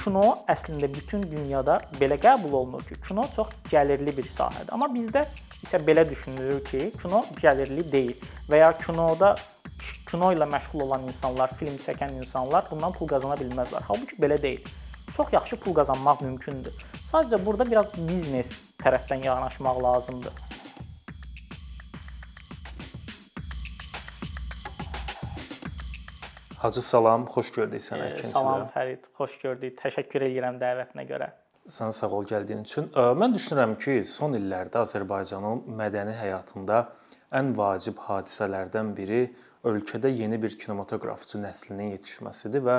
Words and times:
kino 0.00 0.24
əslində 0.48 0.88
bütün 0.90 1.24
dünyada 1.28 1.80
belə 2.00 2.16
qəbul 2.20 2.56
olunur 2.62 2.84
ki, 2.88 2.96
kino 3.06 3.26
çox 3.36 3.52
gəlirli 3.70 4.16
bir 4.16 4.28
sahədir. 4.32 4.72
Amma 4.74 4.88
bizdə 4.92 5.24
isə 5.64 5.80
belə 5.86 6.06
düşünülür 6.08 6.62
ki, 6.68 6.90
kino 7.02 7.24
gəlirli 7.40 7.84
deyil 7.92 8.28
və 8.50 8.62
ya 8.62 8.70
kinoda 8.80 9.34
kino 10.10 10.32
ilə 10.34 10.48
məşğul 10.50 10.86
olan 10.86 11.04
insanlar, 11.08 11.52
film 11.58 11.76
çəkən 11.84 12.16
insanlar 12.22 12.66
bundan 12.70 12.94
pul 12.96 13.10
qazana 13.10 13.36
bilməzlər. 13.40 13.84
Halbuki 13.88 14.18
belə 14.22 14.40
deyil. 14.42 14.64
Çox 15.16 15.32
yaxşı 15.32 15.58
pul 15.60 15.74
qazanmaq 15.74 16.24
mümkündür. 16.24 16.74
Sadəcə 17.10 17.38
burada 17.44 17.66
biraz 17.66 17.92
biznes 17.96 18.50
tərəfdən 18.82 19.24
yanaşmaq 19.26 19.82
lazımdır. 19.82 20.59
Hacı 26.60 26.82
salam, 26.82 27.22
xoş 27.24 27.50
gördük 27.56 27.80
səni 27.80 28.10
ikincidə. 28.10 28.34
Salam 28.36 28.66
Fərid, 28.74 29.06
xoş 29.16 29.38
gördük. 29.40 29.78
Təşəkkür 29.80 30.26
edirəm 30.26 30.58
dəvətinə 30.60 31.06
görə. 31.08 31.30
Sən 31.72 31.94
sağ 31.96 32.10
ol 32.18 32.28
gəldiyin 32.28 32.66
üçün. 32.66 32.90
Mən 33.16 33.32
düşünürəm 33.32 33.78
ki, 33.80 33.94
son 34.04 34.36
illərdə 34.36 34.82
Azərbaycanın 34.82 35.62
mədəni 35.78 36.12
həyatında 36.18 36.82
ən 37.40 37.54
vacib 37.56 38.04
hadisələrdən 38.04 38.92
biri 38.98 39.22
ölkədə 39.72 40.12
yeni 40.12 40.36
bir 40.42 40.58
kinematoqrafçı 40.60 41.40
nəslinin 41.40 41.94
yetişməsidir 41.94 42.68
və 42.68 42.78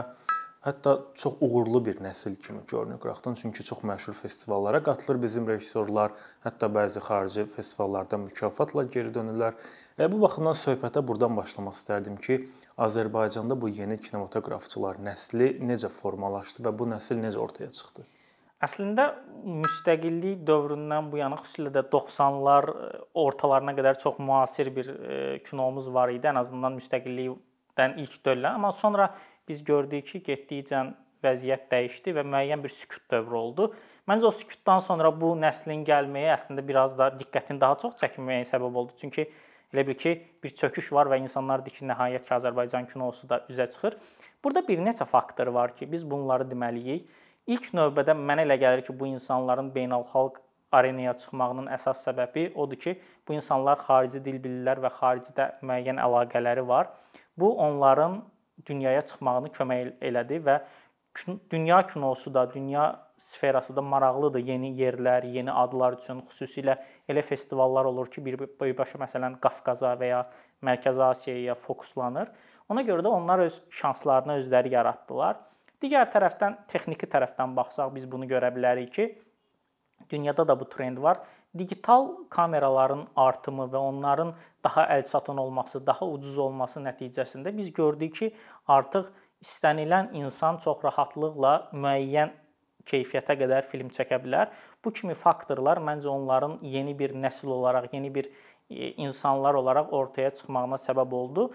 hətta 0.70 0.98
çox 1.18 1.42
uğurlu 1.42 1.82
bir 1.90 2.06
nəsil 2.06 2.38
kimi 2.38 2.62
görünür 2.70 3.02
qıraqdan. 3.02 3.34
Çünki 3.42 3.64
çox 3.66 3.82
məşhur 3.82 4.14
festivallara 4.14 4.84
qatılır 4.84 5.24
bizim 5.26 5.50
rejissorlar, 5.50 6.14
hətta 6.46 6.70
bəzi 6.70 7.02
xarici 7.02 7.50
festivallardan 7.58 8.28
mükafatla 8.30 8.86
geri 8.94 9.10
dönürlər. 9.18 9.58
Və 9.98 10.06
bu 10.14 10.22
baxımdan 10.22 10.54
söhbətə 10.68 11.02
burdan 11.08 11.34
başlamaq 11.38 11.74
istərdim 11.82 12.22
ki, 12.22 12.44
Azərbaycanda 12.82 13.58
bu 13.62 13.70
yeni 13.70 14.00
kinematoqrafçılar 14.02 14.98
nəsli 15.06 15.52
necə 15.70 15.92
formalaşdı 15.94 16.64
və 16.66 16.74
bu 16.80 16.88
nəsil 16.90 17.22
necə 17.22 17.38
ortaya 17.42 17.70
çıxdı? 17.78 18.06
Əslində 18.62 19.08
müstəqillik 19.42 20.42
dövründən 20.46 21.10
bu 21.12 21.18
yana 21.18 21.40
xüsusilə 21.42 21.72
də 21.74 21.82
90-lar 21.94 22.68
e, 22.70 22.90
ortalarına 23.18 23.74
qədər 23.78 23.98
çox 24.02 24.20
müasir 24.22 24.70
bir 24.76 24.90
e, 24.94 25.22
kinomuz 25.48 25.88
var 25.94 26.14
idi. 26.14 26.30
Ən 26.30 26.38
azından 26.42 26.78
müstəqillikdən 26.78 27.98
ilk 28.04 28.20
dövrlər, 28.26 28.58
amma 28.60 28.72
sonra 28.78 29.10
biz 29.50 29.64
gördük 29.66 30.06
ki, 30.12 30.22
getdikcə 30.30 30.84
vəziyyət 31.26 31.70
dəyişdi 31.72 32.14
və 32.18 32.26
müəyyən 32.26 32.62
bir 32.62 32.74
sükut 32.76 33.08
dövrü 33.14 33.40
oldu. 33.40 33.72
Məncə 34.10 34.30
o 34.30 34.34
sükutdan 34.34 34.82
sonra 34.86 35.10
bu 35.14 35.34
nəslin 35.42 35.82
gəlməyi 35.86 36.30
əslində 36.36 36.66
biraz 36.68 36.94
da 36.98 37.12
diqqətin 37.18 37.62
daha 37.62 37.78
çox 37.82 37.98
çəkməyə 38.02 38.46
səbəb 38.50 38.78
oldu. 38.82 38.98
Çünki 39.02 39.28
Elə 39.74 39.86
bil 39.88 39.96
ki, 39.96 40.14
bir 40.44 40.56
çöküş 40.62 40.92
var 40.94 41.08
və 41.12 41.22
insanlar 41.24 41.64
deyir 41.66 41.78
ki, 41.80 41.88
nəhayət 41.88 42.28
ki, 42.28 42.34
Azərbaycan 42.38 42.88
kinosu 42.92 43.30
da 43.30 43.42
üzə 43.50 43.70
çıxır. 43.72 43.98
Burada 44.44 44.66
bir 44.68 44.80
neçə 44.84 45.06
faktor 45.08 45.48
var 45.56 45.76
ki, 45.76 45.88
biz 45.92 46.04
bunları 46.12 46.48
deməliyik. 46.52 47.06
İlk 47.48 47.72
növbədə 47.78 48.16
mənə 48.18 48.46
elə 48.48 48.58
gəlir 48.62 48.84
ki, 48.88 48.96
bu 49.00 49.08
insanların 49.14 49.72
beynəlxalq 49.76 50.42
arenaya 50.72 51.14
çıxmağının 51.24 51.70
əsas 51.76 52.04
səbəbi 52.08 52.50
odur 52.56 52.80
ki, 52.84 52.98
bu 53.28 53.36
insanlar 53.38 53.80
xarici 53.88 54.22
dil 54.26 54.38
bilirlər 54.44 54.84
və 54.84 54.92
xaricdə 55.00 55.48
müəyyən 55.62 56.00
əlaqələri 56.04 56.68
var. 56.68 56.92
Bu 57.38 57.54
onların 57.66 58.22
dünyaya 58.68 59.02
çıxmağını 59.08 59.52
kömək 59.56 59.94
elədi 60.12 60.40
və 60.46 60.60
dünya 61.52 61.88
kinosu 61.88 62.34
da, 62.34 62.54
dünya 62.54 63.08
sferası 63.18 63.76
da 63.76 63.82
maraqlıdır. 63.82 64.40
Yeni 64.40 64.72
yerlər, 64.78 65.26
yeni 65.28 65.52
adlar 65.52 65.98
üçün 66.00 66.22
xüsusilə 66.30 66.78
elə 67.10 67.22
festivallar 67.22 67.86
olur 67.86 68.12
ki, 68.12 68.24
birbaşa 68.26 69.00
məsələn 69.02 69.40
Qafqaza 69.44 69.94
və 70.00 70.12
ya 70.12 70.22
Mərkəzi 70.64 71.04
Asiyaya 71.04 71.56
fokuslanır. 71.56 72.32
Ona 72.70 72.84
görə 72.88 73.04
də 73.04 73.12
onlar 73.12 73.44
öz 73.48 73.62
şanslarını 73.70 74.40
özləri 74.40 74.72
yaratdılar. 74.74 75.40
Digər 75.82 76.08
tərəfdən 76.14 76.58
texniki 76.72 77.10
tərəfdən 77.10 77.56
baxsaq 77.58 77.94
biz 77.96 78.06
bunu 78.12 78.28
görə 78.30 78.52
bilərik 78.56 78.92
ki, 78.96 79.08
dünyada 80.10 80.48
da 80.48 80.60
bu 80.60 80.70
trend 80.70 81.02
var. 81.02 81.20
Digital 81.58 82.08
kameraların 82.30 83.08
artımı 83.16 83.66
və 83.74 83.78
onların 83.78 84.34
daha 84.64 84.86
əlçatan 84.96 85.40
olması, 85.42 85.82
daha 85.86 86.06
ucuz 86.06 86.38
olması 86.38 86.80
nəticəsində 86.80 87.52
biz 87.58 87.74
gördük 87.74 88.16
ki, 88.16 88.30
artıq 88.68 89.10
istənilən 89.42 90.14
insan 90.22 90.60
çox 90.64 90.84
rahatlıqla 90.86 91.54
müəyyən 91.74 92.32
keyfiyyətə 92.88 93.38
qədər 93.40 93.68
film 93.70 93.90
çəkə 93.94 94.20
bilər. 94.24 94.52
Bu 94.84 94.94
kimi 94.94 95.16
faktorlar 95.18 95.82
məncə 95.84 96.10
onların 96.10 96.60
yeni 96.66 96.94
bir 96.98 97.14
nəsil 97.14 97.52
olaraq, 97.54 97.92
yeni 97.94 98.14
bir 98.14 98.30
e, 98.70 98.92
insanlar 99.06 99.58
olaraq 99.60 99.94
ortaya 99.94 100.32
çıxmağına 100.38 100.80
səbəb 100.82 101.14
oldu. 101.16 101.50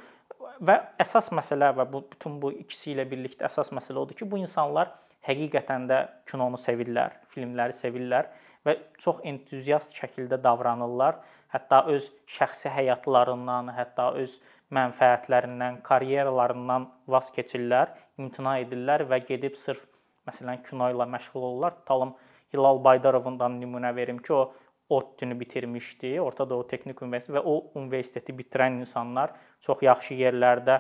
Və 0.61 0.77
əsas 1.03 1.31
məsələ 1.35 1.73
və 1.77 1.87
bu 1.93 2.05
bütün 2.13 2.39
bu 2.43 2.53
ikisi 2.55 2.93
ilə 2.95 3.07
birlikdə 3.11 3.49
əsas 3.49 3.73
məsələ 3.75 4.03
odur 4.03 4.19
ki, 4.19 4.29
bu 4.31 4.39
insanlar 4.43 4.93
həqiqətən 5.27 5.89
də 5.91 6.03
kinonu 6.31 6.59
sevirlər, 6.61 7.17
filmləri 7.35 7.75
sevirlər 7.75 8.31
və 8.67 8.77
çox 9.03 9.23
entuziast 9.27 9.95
şəkildə 9.97 10.39
davranırlar. 10.43 11.19
Hətta 11.55 11.85
öz 11.91 12.07
şəxsi 12.31 12.71
həyatlarından, 12.75 13.71
hətta 13.75 14.11
öz 14.19 14.33
mənfəətlərindən, 14.75 15.81
karyeralarından 15.87 16.89
vaz 17.13 17.31
keçirlər, 17.35 17.93
imtina 18.19 18.57
edirlər 18.63 19.07
və 19.11 19.21
gedib 19.29 19.59
sırf 19.61 19.85
məsələn 20.27 20.65
kino 20.67 20.91
ilə 20.91 21.07
məşğul 21.13 21.43
olurlar. 21.43 21.77
Tutalım 21.83 22.17
Hilal 22.55 22.83
Baydarovundan 22.85 23.61
nümunə 23.61 23.95
verim 23.97 24.19
ki, 24.19 24.33
o 24.33 24.55
ODTÜ-nü 24.89 25.41
bitirmişdi, 25.41 26.21
Orta 26.21 26.51
Doğu 26.51 26.67
Texnik 26.71 27.03
Universiteti 27.03 27.35
və 27.35 27.43
o 27.43 27.55
universiteti 27.75 28.35
bitirən 28.39 28.79
insanlar 28.81 29.33
çox 29.67 29.83
yaxşı 29.83 30.15
yerlərdə 30.15 30.77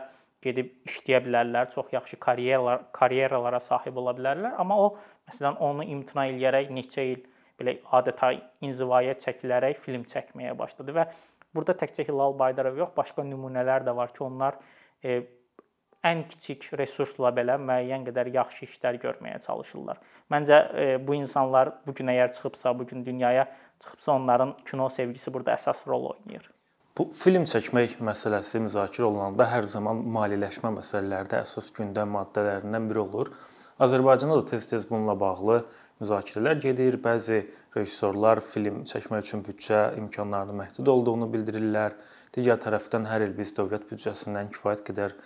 gedib 0.46 0.69
işləyə 0.86 1.25
bilərlər, 1.25 1.72
çox 1.75 1.91
yaxşı 1.92 2.19
karyeralar 2.22 2.84
karyeralara 2.94 3.60
sahib 3.60 3.96
ola 4.02 4.14
bilərlər, 4.14 4.54
amma 4.62 4.78
o 4.78 4.92
məsələn 5.26 5.58
onu 5.69 5.86
imtina 5.96 6.28
eləyərək 6.30 6.70
neçə 6.78 7.06
il 7.14 7.25
belə 7.58 7.78
adeta 7.98 8.30
inzivaya 8.62 9.16
çəkilərək 9.25 9.80
film 9.82 10.04
çəkməyə 10.12 10.54
başladı 10.58 10.94
və 11.00 11.08
burada 11.56 11.77
təkcə 11.81 12.06
Hilal 12.09 12.37
Baydarov 12.39 12.78
yox, 12.83 12.93
başqa 12.97 13.25
nümunələr 13.27 13.87
də 13.87 13.97
var 13.97 14.12
ki, 14.15 14.25
onlar 14.27 14.59
e, 15.03 15.22
ən 16.06 16.25
kiçik 16.31 16.69
resursla 16.78 17.33
belə 17.34 17.56
müəyyən 17.61 18.05
qədər 18.09 18.31
yaxşı 18.34 18.67
işlər 18.69 19.00
görməyə 19.03 19.41
çalışırlar. 19.47 20.03
Məncə 20.33 20.59
e, 20.83 20.84
bu 21.06 21.17
insanlar 21.19 21.72
bu 21.87 21.94
gün 21.97 22.12
əgər 22.15 22.34
çıxıbsa, 22.37 22.75
bu 22.78 22.87
gün 22.87 23.06
dünyaya 23.06 23.49
çıxıbsa, 23.83 24.12
onların 24.12 24.55
kino 24.69 24.89
sevgisi 24.89 25.33
burada 25.34 25.56
əsas 25.56 25.83
rol 25.89 26.12
oynayır. 26.12 26.50
Bu 26.97 27.11
film 27.12 27.44
çəkmək 27.44 27.99
məsələsi 28.00 28.62
müzakirə 28.65 29.05
olunanda 29.11 29.44
hər 29.50 29.67
zaman 29.69 29.99
maliyyələşmə 30.15 30.71
məsələləri 30.78 31.28
də 31.33 31.43
əsas 31.44 31.69
gündəm 31.77 32.15
maddələrindən 32.17 32.88
biri 32.88 33.03
olur. 33.03 33.33
Azərbaycanda 33.76 34.37
da 34.38 34.44
tez-tez 34.48 34.87
bununla 34.88 35.14
bağlı 35.20 35.56
müzakirələr 36.00 36.60
gedir. 36.64 36.94
Bəzi 37.04 37.42
rejissorlar 37.76 38.41
film 38.41 38.78
çəkmək 38.88 39.26
üçün 39.26 39.42
büdcə 39.44 39.81
imkanlarının 40.00 40.56
məhdud 40.62 40.88
olduğunu 40.92 41.28
bildirirlər. 41.34 41.97
Digər 42.37 42.56
tərəfdən 42.62 43.04
hər 43.10 43.26
il 43.26 43.34
biz 43.37 43.53
dövlət 43.59 43.84
büdcəsindən 43.91 44.48
kifayət 44.54 44.81
qədər 44.87 45.16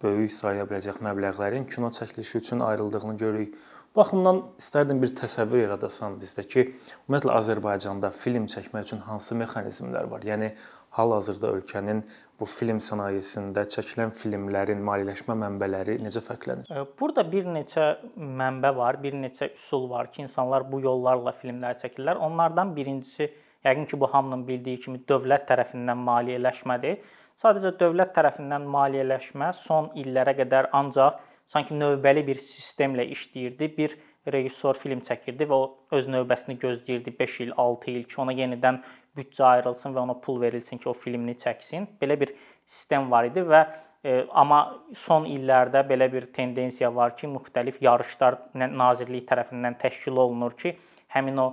böyük 0.00 0.32
sayıla 0.32 0.64
biləcək 0.70 1.02
məbləğlərin 1.04 1.68
kino 1.68 1.92
çəkilişi 1.98 2.40
üçün 2.40 2.64
ayrıldığını 2.64 3.16
görürük. 3.20 3.58
Bu 3.92 4.00
baxımdan 4.00 4.40
istərdim 4.60 5.02
bir 5.02 5.12
təsəvvür 5.20 5.66
yaradasan 5.66 6.16
bizdə 6.22 6.46
ki, 6.48 6.64
ümumiyyətlə 7.08 7.36
Azərbaycanda 7.42 8.10
film 8.14 8.48
çəkmək 8.52 8.88
üçün 8.88 9.04
hansı 9.04 9.36
mexanizmlər 9.40 10.08
var? 10.12 10.24
Yəni 10.24 10.54
hal-hazırda 10.98 11.52
ölkənin 11.56 12.02
bu 12.40 12.46
film 12.46 12.78
sənayesində 12.82 13.64
çəkilən 13.72 14.12
filmlərin 14.18 14.82
maliyyələşmə 14.86 15.36
mənbələri 15.42 15.98
necə 16.04 16.22
fərqlənir? 16.26 16.70
Burada 17.00 17.24
bir 17.32 17.48
neçə 17.54 17.86
mənbə 18.16 18.74
var, 18.76 19.00
bir 19.02 19.16
neçə 19.18 19.50
üsul 19.54 19.88
var 19.90 20.10
ki, 20.12 20.26
insanlar 20.26 20.66
bu 20.70 20.82
yollarla 20.84 21.34
filmlər 21.40 21.78
çəkirlər. 21.82 22.20
Onlardan 22.28 22.74
birincisi 22.76 23.30
yəqin 23.66 23.88
ki, 23.90 24.00
bu 24.00 24.10
hamının 24.12 24.44
bildiyi 24.48 24.82
kimi 24.84 25.02
dövlət 25.10 25.48
tərəfindən 25.50 26.04
maliyyələşmədir. 26.10 27.00
Sadəcə 27.38 27.74
dövlət 27.80 28.14
tərəfindən 28.18 28.66
maliyyələşmə 28.74 29.52
son 29.54 29.90
illərə 30.02 30.34
qədər 30.42 30.70
ancaq 30.74 31.18
sanki 31.48 31.74
növbəli 31.78 32.26
bir 32.26 32.40
sistemlə 32.42 33.06
işləyirdi. 33.14 33.68
Bir 33.76 33.98
rejissor 34.32 34.76
film 34.76 35.00
çəkirdi 35.06 35.46
və 35.48 35.58
o 35.58 35.68
öz 35.96 36.08
növbəsini 36.12 36.58
gözləyirdi 36.60 37.14
5 37.18 37.36
il, 37.44 37.52
6 37.56 37.92
il 37.94 38.02
ki, 38.10 38.18
ona 38.24 38.34
yenidən 38.36 38.82
büdcə 39.16 39.44
ayrılsın 39.44 39.94
və 39.94 40.02
ona 40.04 40.16
pul 40.22 40.40
verilsin 40.40 40.78
ki, 40.78 40.88
o 40.88 40.92
filmini 40.92 41.36
çəksin. 41.38 41.86
Belə 42.00 42.18
bir 42.20 42.34
sistem 42.66 43.10
var 43.10 43.28
idi 43.28 43.42
və 43.46 43.62
e, 44.04 44.20
amma 44.30 44.60
son 44.94 45.26
illərdə 45.28 45.82
belə 45.88 46.10
bir 46.12 46.28
tendensiya 46.34 46.90
var 46.94 47.16
ki, 47.16 47.30
müxtəlif 47.32 47.80
yarışlar 47.84 48.38
Nazirlik 48.54 49.28
tərəfindən 49.30 49.78
təşkil 49.82 50.20
olunur 50.24 50.56
ki, 50.58 50.76
həmin 51.14 51.42
o 51.42 51.48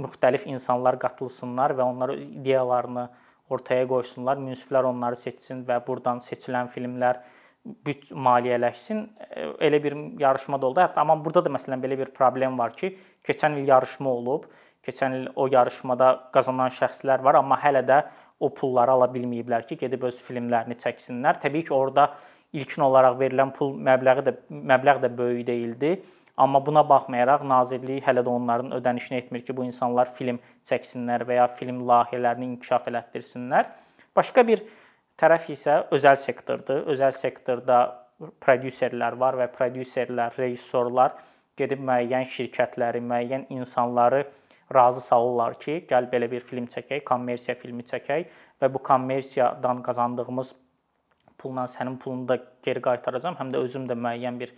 müxtəlif 0.00 0.46
insanlar 0.50 0.98
qatılsınlar 1.00 1.76
və 1.78 1.86
onlar 1.86 2.14
ideyalarını 2.18 3.08
ortaya 3.50 3.86
qoysunlar, 3.90 4.38
münsiflər 4.38 4.86
onları 4.90 5.18
seçsin 5.18 5.64
və 5.66 5.80
burdan 5.86 6.22
seçilən 6.22 6.70
filmlər 6.70 7.20
büt 7.86 8.10
maliyyələşsin. 8.10 9.04
E, 9.28 9.46
elə 9.68 9.82
bir 9.82 9.96
yarışma 10.20 10.60
da 10.60 10.66
oldu. 10.66 10.82
Hətta 10.84 11.02
amma 11.04 11.18
burada 11.24 11.44
da 11.44 11.52
məsələn 11.56 11.82
belə 11.82 11.98
bir 11.98 12.12
problem 12.16 12.58
var 12.58 12.76
ki, 12.76 12.94
keçən 13.26 13.58
il 13.60 13.68
yarışma 13.68 14.10
olub. 14.10 14.46
Keçən 14.86 15.16
il 15.16 15.28
o 15.36 15.46
yarışmada 15.52 16.10
qazanan 16.34 16.72
şəxslər 16.76 17.22
var, 17.24 17.38
amma 17.40 17.58
hələ 17.60 17.82
də 17.86 18.00
o 18.40 18.48
pulları 18.54 18.94
ala 18.96 19.10
bilməyiblər 19.12 19.66
ki, 19.68 19.76
gedib 19.82 20.06
öz 20.08 20.22
filmlərini 20.26 20.78
çəksinlər. 20.80 21.40
Təbii 21.42 21.66
ki, 21.68 21.74
orada 21.76 22.08
ilkin 22.56 22.86
olaraq 22.86 23.18
verilən 23.20 23.52
pul 23.56 23.74
məbləği 23.76 24.24
də 24.26 24.34
məbləğ 24.72 24.96
də 25.04 25.12
böyük 25.18 25.46
deyildi. 25.46 25.92
Amma 26.40 26.62
buna 26.64 26.82
baxmayaraq 26.88 27.44
nazirlik 27.44 28.04
hələ 28.06 28.24
də 28.24 28.32
onların 28.32 28.72
ödənişini 28.78 29.18
etmir 29.18 29.44
ki, 29.44 29.56
bu 29.56 29.66
insanlar 29.68 30.08
film 30.16 30.40
çəksinlər 30.70 31.26
və 31.28 31.36
ya 31.42 31.46
film 31.60 31.82
layihələrini 31.88 32.54
inkişaf 32.54 32.88
elətdirsinlər. 32.88 33.68
Başqa 34.16 34.46
bir 34.48 34.64
tərəf 35.20 35.50
isə 35.52 35.82
özəl 35.92 36.16
sektordur. 36.16 36.86
Özəl 36.94 37.12
sektorda 37.12 37.82
prodüserlər 38.40 39.18
var 39.20 39.36
və 39.36 39.50
prodüserlər, 39.52 40.32
rejissorlar 40.40 41.18
gedib 41.60 41.82
müəyyən 41.84 42.24
şirkətləri, 42.32 43.02
müəyyən 43.04 43.46
insanları 43.52 44.24
razı 44.74 45.00
salırlar 45.00 45.58
ki, 45.60 45.84
gəl 45.90 46.08
belə 46.12 46.30
bir 46.30 46.40
film 46.46 46.66
çəkək, 46.70 47.04
kommersiya 47.04 47.56
filmi 47.58 47.82
çəkək 47.86 48.26
və 48.62 48.72
bu 48.74 48.82
kommersiyadan 48.82 49.82
qazandığımız 49.82 50.52
pulla 51.38 51.64
sənin 51.72 51.96
pulunu 51.98 52.28
da 52.28 52.36
geri 52.62 52.82
qaytaracağam, 52.84 53.38
həm 53.40 53.54
də 53.54 53.62
özüm 53.64 53.88
də 53.88 53.96
müəyyən 53.96 54.38
bir 54.40 54.52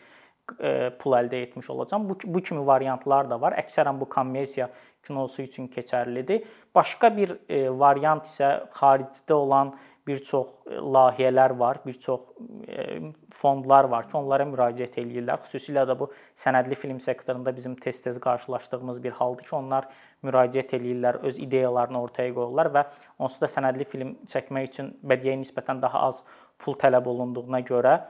e, 0.58 0.90
pul 0.98 1.16
əldə 1.18 1.42
etmiş 1.46 1.70
olacağam. 1.70 2.08
Bu 2.08 2.18
bu 2.24 2.42
kimi 2.42 2.66
variantlar 2.66 3.30
da 3.30 3.40
var. 3.40 3.56
Əksərən 3.62 4.00
bu 4.00 4.08
kommersiya 4.08 4.68
kinosu 5.06 5.42
üçün 5.42 5.68
keçərlidir. 5.68 6.44
Başqa 6.74 7.16
bir 7.16 7.36
e, 7.48 7.64
variant 7.70 8.26
isə 8.26 8.52
xaricdə 8.78 9.38
olan 9.38 9.74
bir 10.06 10.22
çox 10.24 10.48
e, 10.66 10.74
layihələr 10.74 11.58
var, 11.58 11.80
bir 11.86 11.92
çox 11.92 12.20
e, 12.68 13.00
fondlar 13.30 13.84
var 13.84 14.08
ki, 14.08 14.16
onlara 14.18 14.46
müraciət 14.48 14.98
eləyirlər. 15.02 15.42
Xüsusilə 15.46 15.84
də 15.88 15.96
bu 15.98 16.08
sənədli 16.44 16.78
film 16.78 17.00
sektorunda 17.00 17.54
bizim 17.56 17.76
tez-tez 17.76 18.18
qarşılaşdığımız 18.20 19.02
bir 19.04 19.12
haldır 19.18 19.46
ki, 19.48 19.54
onlar 19.56 19.88
müraciət 20.26 20.74
eləyirlər, 20.78 21.20
öz 21.28 21.38
ideyalarını 21.38 22.02
ortaya 22.02 22.34
qoyurlar 22.34 22.72
və 22.74 22.86
onsuz 23.18 23.44
da 23.44 23.50
sənədli 23.50 23.86
film 23.94 24.16
çəkmək 24.32 24.68
üçün 24.72 24.92
bədii 25.02 25.38
nisbətən 25.44 25.82
daha 25.82 26.06
az 26.08 26.22
pul 26.58 26.78
tələb 26.78 27.06
olunduğuna 27.10 27.62
görə 27.66 28.00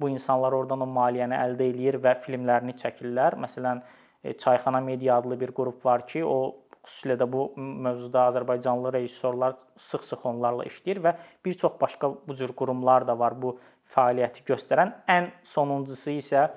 bu 0.00 0.08
insanlar 0.08 0.54
oradan 0.54 0.84
o 0.84 0.86
maliyyəni 0.86 1.34
əldə 1.34 1.66
eləyir 1.72 1.98
və 2.02 2.14
filmlərini 2.22 2.76
çəkirlər. 2.78 3.34
Məsələn, 3.42 3.82
e, 4.24 4.32
Çayxana 4.38 4.80
Media 4.80 5.16
adlı 5.18 5.40
bir 5.40 5.50
qrup 5.50 5.84
var 5.84 6.06
ki, 6.06 6.24
o 6.24 6.61
xüsusilə 6.86 7.16
də 7.20 7.28
bu 7.30 7.46
mövzuda 7.56 8.26
Azərbaycanlı 8.32 8.92
rejissorlar 8.96 9.54
sıx-sıx 9.90 10.26
onlarla 10.28 10.66
işləyir 10.70 11.02
və 11.04 11.14
bir 11.44 11.58
çox 11.58 11.78
başqa 11.80 12.10
bu 12.28 12.36
cür 12.38 12.54
qurumlar 12.58 13.06
da 13.06 13.18
var 13.18 13.36
bu 13.42 13.56
fəaliyyəti 13.94 14.46
göstərən. 14.48 14.94
Ən 15.08 15.30
sonuncusu 15.46 16.16
isə 16.16 16.48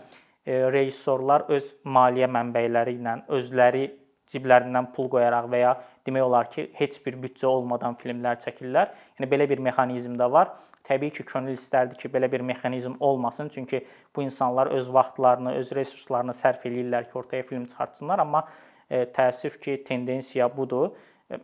e, 0.46 0.64
rejissorlar 0.74 1.46
öz 1.54 1.70
maliyyə 1.86 2.30
mənbələri 2.32 2.98
ilə 3.00 3.20
özləri 3.38 3.86
ciblərindən 4.32 4.92
pul 4.96 5.10
qoyaraq 5.14 5.50
və 5.52 5.62
ya 5.62 5.74
demək 6.08 6.26
olar 6.26 6.50
ki, 6.54 6.70
heç 6.80 7.00
bir 7.06 7.18
büdcə 7.22 7.48
olmadan 7.50 7.98
filmlər 8.00 8.40
çəkirlər. 8.42 8.94
Yəni 9.20 9.30
belə 9.30 9.50
bir 9.50 9.62
mexanizm 9.68 10.16
də 10.20 10.30
var. 10.32 10.54
Təbii 10.86 11.14
ki, 11.14 11.24
könül 11.26 11.58
istərdi 11.58 11.98
ki, 11.98 12.10
belə 12.14 12.30
bir 12.32 12.44
mexanizm 12.46 12.98
olmasın, 13.00 13.50
çünki 13.54 13.82
bu 14.16 14.22
insanlar 14.22 14.70
öz 14.74 14.92
vaxtlarını, 14.94 15.56
öz 15.62 15.72
resurslarını 15.74 16.34
sərf 16.38 16.66
eləyirlər 16.70 17.08
ki, 17.10 17.18
ortaya 17.18 17.44
film 17.44 17.66
çıxartsınlar, 17.72 18.22
amma 18.22 18.44
təəssüf 18.90 19.60
ki, 19.62 19.80
tendensiya 19.88 20.48
budur. 20.54 20.92
E, 21.32 21.40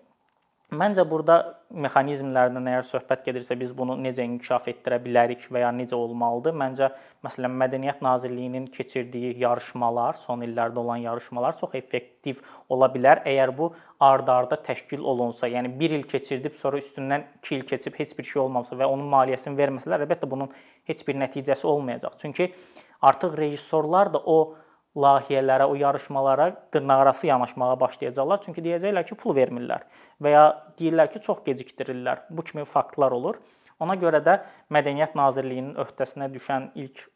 məncə 0.77 1.03
burada 1.09 1.37
mexanizmlərdən 1.73 2.69
əgər 2.71 2.85
söhbət 2.89 3.23
gedirsə 3.25 3.57
biz 3.59 3.71
bunu 3.77 3.95
necə 3.99 4.25
inkişaf 4.27 4.67
etdirə 4.71 4.99
bilərik 5.03 5.47
və 5.49 5.63
ya 5.63 5.71
necə 5.75 5.97
olmalıdır? 5.97 6.53
Məncə 6.61 6.91
məsələn 7.25 7.57
Mədəniyyət 7.63 8.03
Nazirliyinin 8.05 8.67
keçirdiyi 8.75 9.33
yarışmalar, 9.41 10.19
son 10.21 10.45
illərdə 10.45 10.83
olan 10.83 11.01
yarışmalar 11.05 11.57
çox 11.59 11.75
effektiv 11.81 12.43
ola 12.69 12.91
bilər 12.93 13.23
əgər 13.25 13.55
bu 13.57 13.71
ard-arda 13.99 14.61
təşkil 14.67 15.01
olunsa. 15.01 15.49
Yəni 15.49 15.73
1 15.79 15.97
il 15.99 16.07
keçirdib 16.13 16.57
sonra 16.61 16.81
üstündən 16.81 17.25
2 17.41 17.55
il 17.57 17.67
keçib 17.73 17.97
heç 17.99 18.17
bir 18.17 18.29
şey 18.33 18.45
olmamasa 18.45 18.77
və 18.77 18.89
onun 18.89 19.09
maliyyəsini 19.11 19.57
verməsələr, 19.57 20.05
əlbəttə 20.05 20.29
bunun 20.29 20.53
heç 20.89 21.05
bir 21.07 21.17
nəticəsi 21.25 21.67
olmayacaq. 21.67 22.17
Çünki 22.21 22.53
artıq 23.01 23.37
rejissorlar 23.37 24.13
da 24.13 24.19
o 24.19 24.55
layihələrə, 24.95 25.65
o 25.71 25.75
yarışmalara 25.75 26.51
dırnaqarası 26.73 27.27
yanaşmağa 27.27 27.79
başlayacaqlar. 27.79 28.41
Çünki 28.45 28.63
deyəcəklər 28.65 29.07
ki, 29.07 29.15
pul 29.15 29.35
vermirlər 29.37 29.85
və 30.21 30.33
ya 30.35 30.43
deyirlər 30.79 31.11
ki, 31.13 31.21
çox 31.23 31.41
gecikdirirlər. 31.45 32.25
Bu 32.29 32.43
kimi 32.43 32.65
faktlar 32.65 33.15
olur. 33.15 33.39
Ona 33.81 33.95
görə 33.97 34.21
də 34.25 34.41
Mədəniyyət 34.69 35.15
Nazirliyinin 35.17 35.77
öhdəsinə 35.81 36.27
düşən 36.33 36.69
ilk 36.75 37.07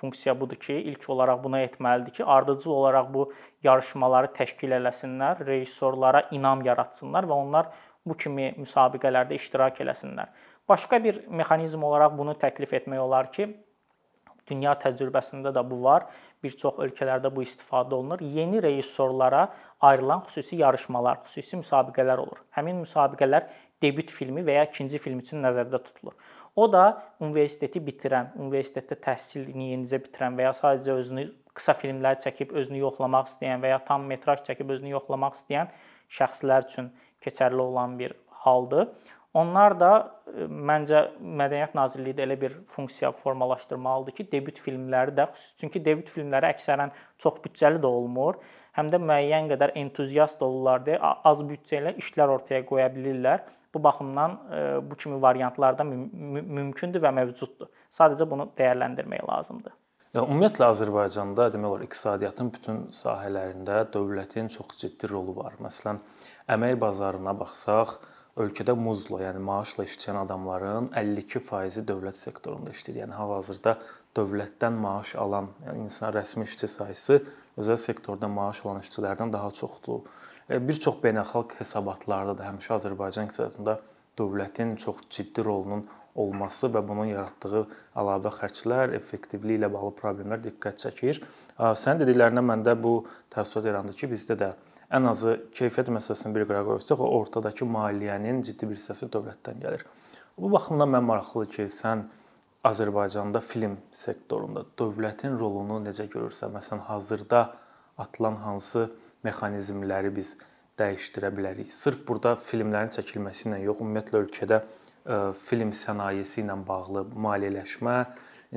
funksiya 0.00 0.34
budur 0.40 0.56
ki, 0.56 0.74
ilk 0.90 1.06
olaraq 1.12 1.44
bunu 1.44 1.60
etməlidir 1.60 2.18
ki, 2.18 2.24
ardıcıl 2.24 2.70
olaraq 2.70 3.08
bu 3.14 3.30
yarışmaları 3.62 4.32
təşkil 4.36 4.74
eləsinlər, 4.80 5.44
rejissorlara 5.46 6.26
inam 6.36 6.64
yaratsınlar 6.66 7.28
və 7.30 7.40
onlar 7.44 7.72
bu 8.06 8.16
kimi 8.16 8.50
müsabiqələrdə 8.58 9.36
iştirak 9.36 9.80
eləsinlər. 9.84 10.30
Başqa 10.68 11.02
bir 11.04 11.26
mexanizm 11.28 11.84
olaraq 11.84 12.16
bunu 12.18 12.36
təklif 12.40 12.72
etmək 12.80 13.00
olar 13.02 13.32
ki, 13.32 13.50
dünya 14.50 14.74
təcrübəsində 14.82 15.52
də 15.54 15.62
bu 15.70 15.82
var 15.84 16.08
bir 16.42 16.56
çox 16.62 16.78
ölkələrdə 16.84 17.30
bu 17.34 17.44
istifadə 17.44 17.94
olunur. 17.94 18.20
Yeni 18.20 18.62
rejissorlara 18.62 19.48
ayrılan 19.80 20.24
xüsusi 20.26 20.60
yarışmalar, 20.62 21.22
xüsusi 21.26 21.60
müsabiqələr 21.60 22.22
olur. 22.22 22.40
Həmin 22.56 22.80
müsabiqələr 22.84 23.48
debüt 23.82 24.10
filmi 24.10 24.44
və 24.46 24.58
ya 24.58 24.64
ikinci 24.68 24.98
film 24.98 25.20
üçün 25.24 25.42
nəzərdə 25.44 25.82
tutulur. 25.84 26.16
O 26.56 26.66
da 26.72 26.84
universiteti 27.22 27.80
bitirən, 27.84 28.32
universitetdə 28.40 28.98
təhsilini 29.04 29.70
yenicə 29.70 30.00
bitirən 30.02 30.36
və 30.38 30.48
ya 30.48 30.54
sadəcə 30.56 30.96
özünü 31.02 31.28
qısa 31.54 31.76
filmlər 31.78 32.18
çəkib 32.24 32.52
özünü 32.56 32.82
yoxlamaq 32.82 33.30
istəyən 33.30 33.62
və 33.62 33.70
ya 33.74 33.78
tam 33.86 34.08
metraj 34.10 34.42
çəkib 34.48 34.72
özünü 34.74 34.94
yoxlamaq 34.96 35.38
istəyən 35.38 35.70
şəxslər 36.18 36.66
üçün 36.66 36.90
keçərli 37.24 37.62
olan 37.62 37.98
bir 37.98 38.16
haldır. 38.44 38.88
Onlar 39.34 39.76
da 39.78 39.90
e, 40.26 40.46
məncə 40.50 41.04
Mədəniyyət 41.22 41.76
Nazirliyi 41.78 42.16
də 42.18 42.24
elə 42.26 42.36
bir 42.40 42.56
funksiya 42.70 43.12
formalaşdırmalıdır 43.14 44.16
ki, 44.16 44.26
debüt 44.32 44.58
filmləri 44.58 45.14
də, 45.14 45.28
çünki 45.62 45.82
debüt 45.86 46.10
filmləri 46.10 46.50
əksərən 46.50 46.90
çox 47.22 47.38
büdcəli 47.44 47.78
də 47.82 47.86
olmur, 47.86 48.40
həm 48.78 48.90
də 48.90 48.98
müəyyən 49.04 49.52
qədər 49.52 49.76
entuziast 49.84 50.42
olurlar 50.42 50.82
deyə 50.88 50.98
az 51.30 51.44
büdcə 51.46 51.78
ilə 51.78 51.94
işlər 52.02 52.34
ortaya 52.38 52.66
qoya 52.66 52.90
bilirlər. 52.96 53.46
Bu 53.70 53.82
baxımdan 53.82 54.38
e, 54.50 54.64
bu 54.90 54.98
kimi 54.98 55.22
variantlar 55.22 55.78
da 55.78 55.86
mümkündür 55.86 57.06
və 57.06 57.14
mövcuddur. 57.22 57.70
Sadəcə 57.94 58.26
bunu 58.26 58.50
dəyərləndirmək 58.58 59.22
lazımdır. 59.30 59.76
Ya 60.10 60.24
ümumiyyətlə 60.26 60.72
Azərbaycanda 60.72 61.52
demək 61.54 61.70
olar 61.70 61.82
iqtisadiyyatın 61.86 62.48
bütün 62.50 62.78
sahələrində 62.90 63.84
dövlətin 63.94 64.50
çox 64.50 64.72
ciddi 64.80 65.06
rolu 65.12 65.36
var. 65.36 65.54
Məsələn, 65.62 66.00
əmək 66.50 66.74
bazarına 66.82 67.36
baxsaq, 67.38 67.92
ölkədə 68.38 68.74
muzla, 68.78 69.22
yəni 69.24 69.42
maaşla 69.42 69.84
işləyən 69.88 70.20
adamların 70.22 70.90
52% 70.94 71.86
dövlət 71.88 72.18
sektorunda 72.18 72.74
işləyir. 72.74 73.02
Yəni 73.04 73.16
hal-hazırda 73.16 73.76
dövlətdən 74.16 74.78
maaş 74.84 75.14
alan, 75.22 75.50
yəni 75.66 75.86
insan 75.86 76.14
rəsmi 76.14 76.46
işçi 76.46 76.68
sayısı 76.68 77.20
özəl 77.58 77.78
sektorda 77.78 78.28
maaş 78.28 78.64
alan 78.64 78.82
işçilərdən 78.84 79.32
daha 79.32 79.50
çoxdur. 79.50 80.06
E, 80.50 80.60
bir 80.68 80.78
çox 80.86 81.00
beynəlxalq 81.04 81.56
hesabatlarda 81.60 82.36
da 82.38 82.46
həmişə 82.50 82.76
Azərbaycan 82.78 83.28
iqtisadında 83.30 83.80
dövlətin 84.18 84.76
çox 84.76 85.02
ciddi 85.10 85.44
rolunun 85.44 85.86
olması 86.14 86.70
və 86.74 86.82
bunun 86.86 87.10
yaratdığı 87.10 87.64
əlavə 88.00 88.32
xərclər, 88.40 88.94
effektivliyi 88.98 89.60
ilə 89.60 89.70
bağlı 89.72 89.92
problemlər 90.00 90.42
diqqət 90.42 90.82
çəkir. 90.84 91.22
Sən 91.58 92.00
dediklərindən 92.02 92.46
məndə 92.46 92.74
bu 92.82 93.04
təəssürat 93.34 93.68
yarandı 93.70 93.94
ki, 93.94 94.10
bizdə 94.10 94.36
də 94.40 94.50
ən 94.90 95.06
azı 95.10 95.36
keyfiyyət 95.54 95.90
məsələsini 95.94 96.34
bir 96.34 96.46
qırağa 96.50 96.64
qoysaq, 96.66 97.02
o 97.04 97.08
ortadakı 97.20 97.66
maliyyənin 97.76 98.42
ciddi 98.46 98.68
bir 98.70 98.78
hissəsi 98.78 99.08
dövlətdən 99.14 99.60
gəlir. 99.62 99.84
Bu 100.38 100.50
baxımdan 100.52 100.90
mən 100.96 101.06
maraqlıdır 101.06 101.52
ki, 101.54 101.66
sən 101.74 102.06
Azərbaycanda 102.66 103.40
film 103.40 103.78
sektorunda 103.96 104.64
dövlətin 104.78 105.38
rolunu 105.40 105.78
necə 105.84 106.08
görürsən? 106.12 106.52
Məsələn, 106.56 106.82
hazırda 106.90 107.40
atılan 107.98 108.36
hansı 108.44 108.90
mexanizmləri 109.24 110.12
biz 110.16 110.34
dəyişdirə 110.80 111.30
bilərik? 111.36 111.72
Sırf 111.72 112.02
burada 112.08 112.34
filmlərin 112.50 112.92
çəkilməsi 112.96 113.48
ilə 113.48 113.62
yox, 113.64 113.80
ümumiyyətlə 113.84 114.22
ölkədə 114.24 114.60
e, 114.60 115.18
film 115.46 115.72
sənayesi 115.76 116.42
ilə 116.42 116.58
bağlı 116.68 117.06
maliyyələşmə, 117.26 117.96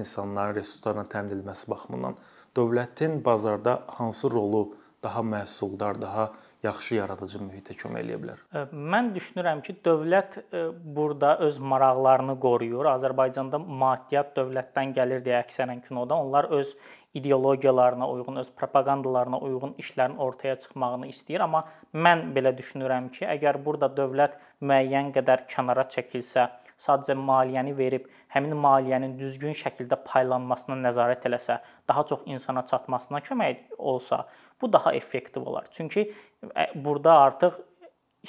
insanların 0.01 0.57
resurslarla 0.59 1.05
təmin 1.13 1.37
edilməsi 1.37 1.69
baxımından 1.71 2.17
dövlətin 2.57 3.19
bazarda 3.25 3.83
hansı 3.87 4.31
rolu 4.31 4.63
daha 5.03 5.21
məhsuldar, 5.21 6.01
daha 6.01 6.31
yaxşı 6.63 6.95
yaradıcı 6.95 7.41
mühitə 7.43 7.75
kömək 7.75 8.05
eləyə 8.05 8.19
bilər? 8.23 8.41
Mən 8.71 9.11
düşünürəm 9.17 9.61
ki, 9.65 9.75
dövlət 9.85 10.39
burada 10.95 11.35
öz 11.47 11.59
maraqlarını 11.59 12.37
qoruyur. 12.39 12.87
Azərbaycanda 12.93 13.59
maddiyyat 13.83 14.31
dövlətdən 14.37 14.95
gəlir 14.95 15.23
deyə 15.25 15.41
əksərən 15.43 15.83
kinoda 15.87 16.15
onlar 16.15 16.47
öz 16.59 16.75
ideologiyalarına 17.13 18.09
uyğun, 18.09 18.35
öz 18.41 18.51
propagandalarına 18.57 19.39
uyğun 19.39 19.75
işlərin 19.77 20.17
ortaya 20.17 20.55
çıxmağını 20.55 21.11
istəyir, 21.11 21.43
amma 21.45 21.65
mən 21.93 22.31
belə 22.33 22.55
düşünürəm 22.57 23.11
ki, 23.13 23.27
əgər 23.35 23.59
burada 23.65 23.91
dövlət 23.93 24.39
müəyyən 24.65 25.11
qədər 25.13 25.45
kənara 25.51 25.85
çəkilsə, 25.93 26.47
sadəcə 26.81 27.13
maliyyəni 27.13 27.75
verib 27.77 28.07
həmin 28.33 28.57
maliyyənin 28.57 29.13
düzgün 29.19 29.53
şəkildə 29.59 29.99
paylanmasına 30.07 30.79
nəzarət 30.87 31.27
eləsə, 31.29 31.59
daha 31.87 32.03
çox 32.09 32.25
insana 32.25 32.65
çatmasına 32.65 33.21
kömək 33.29 33.61
olsa, 33.77 34.23
bu 34.63 34.73
daha 34.73 34.93
effektiv 34.93 35.45
olar. 35.45 35.67
Çünki 35.71 36.13
burada 36.75 37.13
artıq 37.27 37.61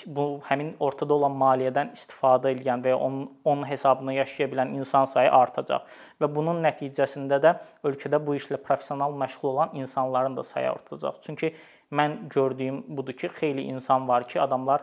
bu 0.07 0.25
həmin 0.49 0.73
ortada 0.83 1.14
olan 1.14 1.37
maliyyədən 1.38 1.93
istifadə 1.95 2.50
edən 2.57 2.83
və 2.83 2.91
ya 2.93 2.97
onun 2.99 3.29
onun 3.45 3.62
hesabına 3.69 4.12
yaşaya 4.12 4.49
bilən 4.50 4.73
insan 4.75 5.05
sayı 5.11 5.31
artacaq 5.31 5.85
və 6.21 6.29
bunun 6.35 6.59
nəticəsində 6.64 7.38
də 7.45 7.53
ölkədə 7.87 8.19
bu 8.26 8.35
işlə 8.38 8.59
professional 8.62 9.14
məşğul 9.23 9.49
olan 9.53 9.76
insanların 9.83 10.37
da 10.37 10.43
sayı 10.43 10.71
artacaq. 10.71 11.21
Çünki 11.23 11.55
mən 11.93 12.17
gördüyüm 12.29 12.83
budur 12.88 13.12
ki, 13.12 13.31
xeyli 13.38 13.62
insan 13.62 14.09
var 14.09 14.29
ki, 14.29 14.41
adamlar 14.41 14.83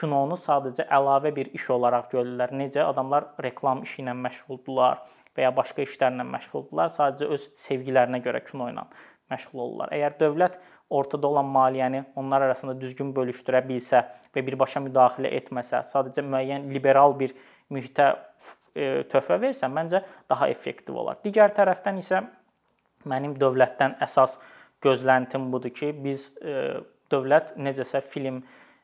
kinonu 0.00 0.36
sadəcə 0.36 0.86
əlavə 0.98 1.32
bir 1.36 1.48
iş 1.56 1.70
olaraq 1.70 2.12
görürlər. 2.12 2.52
Necə? 2.52 2.84
Adamlar 2.84 3.30
reklam 3.42 3.82
işi 3.88 4.02
ilə 4.04 4.16
məşğuldurlar 4.26 5.00
və 5.36 5.46
ya 5.46 5.56
başqa 5.56 5.86
işlərlə 5.88 6.28
məşğuldurlar. 6.28 6.92
Sadəcə 6.92 7.32
öz 7.36 7.48
sevgilərinə 7.66 8.20
görə 8.24 8.44
kino 8.44 8.68
ilə 8.72 8.84
məşğul 9.32 9.64
olurlar. 9.64 9.92
Əgər 9.96 10.18
dövlət 10.20 10.60
ortada 10.92 11.26
olan 11.26 11.48
maliyyəni 11.54 12.04
onlar 12.16 12.44
arasında 12.48 12.74
düzgün 12.80 13.12
bölüşdürə 13.16 13.62
bilsə 13.68 14.04
və 14.34 14.44
birbaşa 14.46 14.82
müdaxilə 14.84 15.32
etməsə, 15.40 15.82
sadəcə 15.88 16.24
müəyyən 16.26 16.68
liberal 16.72 17.16
bir 17.18 17.34
mühitə 17.72 18.12
e, 18.74 19.02
töhfə 19.12 19.38
versə, 19.40 19.68
məncə 19.72 20.02
daha 20.30 20.48
effektiv 20.52 20.98
olar. 21.02 21.20
Digər 21.24 21.54
tərəfdən 21.56 22.00
isə 22.02 22.22
mənim 23.08 23.36
dövlətdən 23.40 23.98
əsas 24.04 24.38
gözləntim 24.84 25.50
budur 25.52 25.72
ki, 25.74 25.92
biz 26.04 26.28
e, 26.42 26.80
dövlət 27.12 27.54
necəsə 27.56 28.02
film 28.04 28.42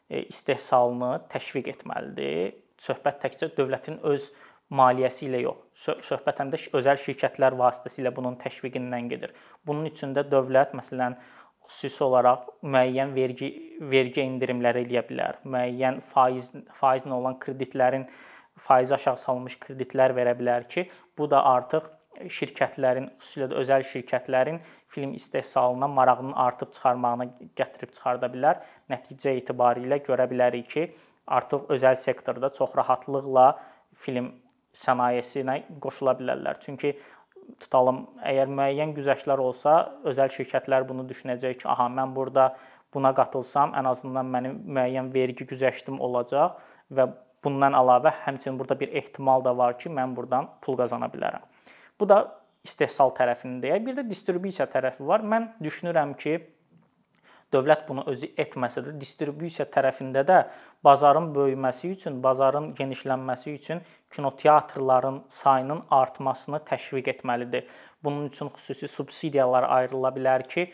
e, 0.09 0.25
istehsalını 0.25 1.15
təşviq 1.33 1.73
etməlidir. 1.75 2.55
Söhbət 2.79 3.25
təkcə 3.25 3.50
dövlətin 3.57 3.99
öz 4.07 4.29
maliyyəsi 4.69 5.25
ilə 5.27 5.41
yox, 5.43 5.88
söhbət 6.05 6.43
həm 6.43 6.50
də 6.53 6.61
özəl 6.77 7.00
şirkətlər 7.00 7.57
vasitəsilə 7.57 8.12
bunun 8.15 8.37
təşviqindən 8.41 9.09
gedir. 9.09 9.33
Bunun 9.67 9.88
üçün 9.88 10.12
də 10.17 10.27
dövlət 10.29 10.75
məsələn 10.77 11.17
xüsusi 11.69 12.05
olaraq 12.05 12.49
müəyyən 12.63 13.15
vergi 13.17 13.51
vergi 13.93 14.25
endirimləri 14.25 14.87
eləyə 14.87 15.05
bilər. 15.11 15.39
Müəyyən 15.45 16.01
faiz 16.13 16.51
faizlə 16.81 17.15
olan 17.15 17.39
kreditlərin 17.43 18.09
faizi 18.59 18.95
aşağı 18.95 19.21
salınmış 19.23 19.59
kreditlər 19.63 20.15
verə 20.17 20.35
bilər 20.39 20.67
ki, 20.69 20.89
bu 21.19 21.29
da 21.31 21.43
artıq 21.47 21.87
şirkətlərin, 22.35 23.13
xüsusilə 23.21 23.51
də 23.53 23.59
özəl 23.61 23.85
şirkətlərin 23.87 24.59
film 24.91 25.13
istehsalına 25.15 25.89
marağının 25.89 26.33
artıb 26.33 26.73
çıxarmağına 26.75 27.29
gətirib 27.61 27.93
çıxarda 27.95 28.31
bilər. 28.33 28.63
Nəticə 28.91 29.37
etibarilə 29.39 30.01
görə 30.09 30.27
bilərik 30.31 30.69
ki, 30.73 30.89
artıq 31.27 31.71
özəl 31.75 31.95
sektorda 32.01 32.51
çox 32.59 32.75
rahatlıqla 32.77 33.47
film 33.95 34.33
sənayesinə 34.75 35.61
qoşula 35.83 36.17
bilərlər. 36.19 36.59
Çünki 36.65 36.97
tutalım, 37.62 38.05
əgər 38.23 38.50
müəyyən 38.52 38.95
güzəştlər 38.97 39.40
olsa, 39.43 39.76
özəl 40.09 40.33
şirkətlər 40.35 40.87
bunu 40.88 41.07
düşünəcək 41.09 41.62
ki, 41.62 41.69
aha, 41.69 41.88
mən 41.93 42.14
burada 42.17 42.50
buna 42.95 43.12
qatılsam, 43.17 43.75
ən 43.78 43.88
azından 43.90 44.28
mənim 44.35 44.59
müəyyən 44.67 45.12
vergi 45.14 45.47
güzəştim 45.49 46.00
olacaq 46.05 46.59
və 46.95 47.09
bundan 47.45 47.76
əlavə 47.78 48.12
həmçinin 48.25 48.59
burada 48.59 48.78
bir 48.81 48.95
ehtimal 49.00 49.45
da 49.45 49.57
var 49.57 49.78
ki, 49.78 49.90
mən 49.93 50.17
burdan 50.17 50.49
pul 50.64 50.78
qazana 50.81 51.11
bilərəm. 51.12 51.45
Bu 52.00 52.09
da 52.09 52.23
istehsal 52.67 53.12
tərəfindəyə. 53.17 53.78
Bir 53.85 53.99
də 53.99 54.05
distribusiya 54.09 54.67
tərəfi 54.71 55.07
var. 55.07 55.25
Mən 55.25 55.52
düşünürəm 55.62 56.14
ki, 56.19 56.38
dövlət 57.52 57.87
bunu 57.88 58.05
özü 58.11 58.28
etməsə 58.40 58.83
də 58.85 58.95
distribusiya 59.00 59.67
tərəfində 59.73 60.25
də 60.28 60.38
bazarın 60.85 61.31
böyüməsi 61.35 61.93
üçün, 61.95 62.23
bazarın 62.23 62.73
genişlənməsi 62.78 63.55
üçün 63.55 63.81
kinoteatrların 64.14 65.23
sayının 65.28 65.83
artmasını 65.90 66.61
təşviq 66.69 67.11
etməlidir. 67.14 67.64
Bunun 68.05 68.28
üçün 68.28 68.52
xüsusi 68.55 68.88
subsidiyalar 68.88 69.67
ayrıla 69.78 70.12
bilər 70.17 70.47
ki, 70.49 70.69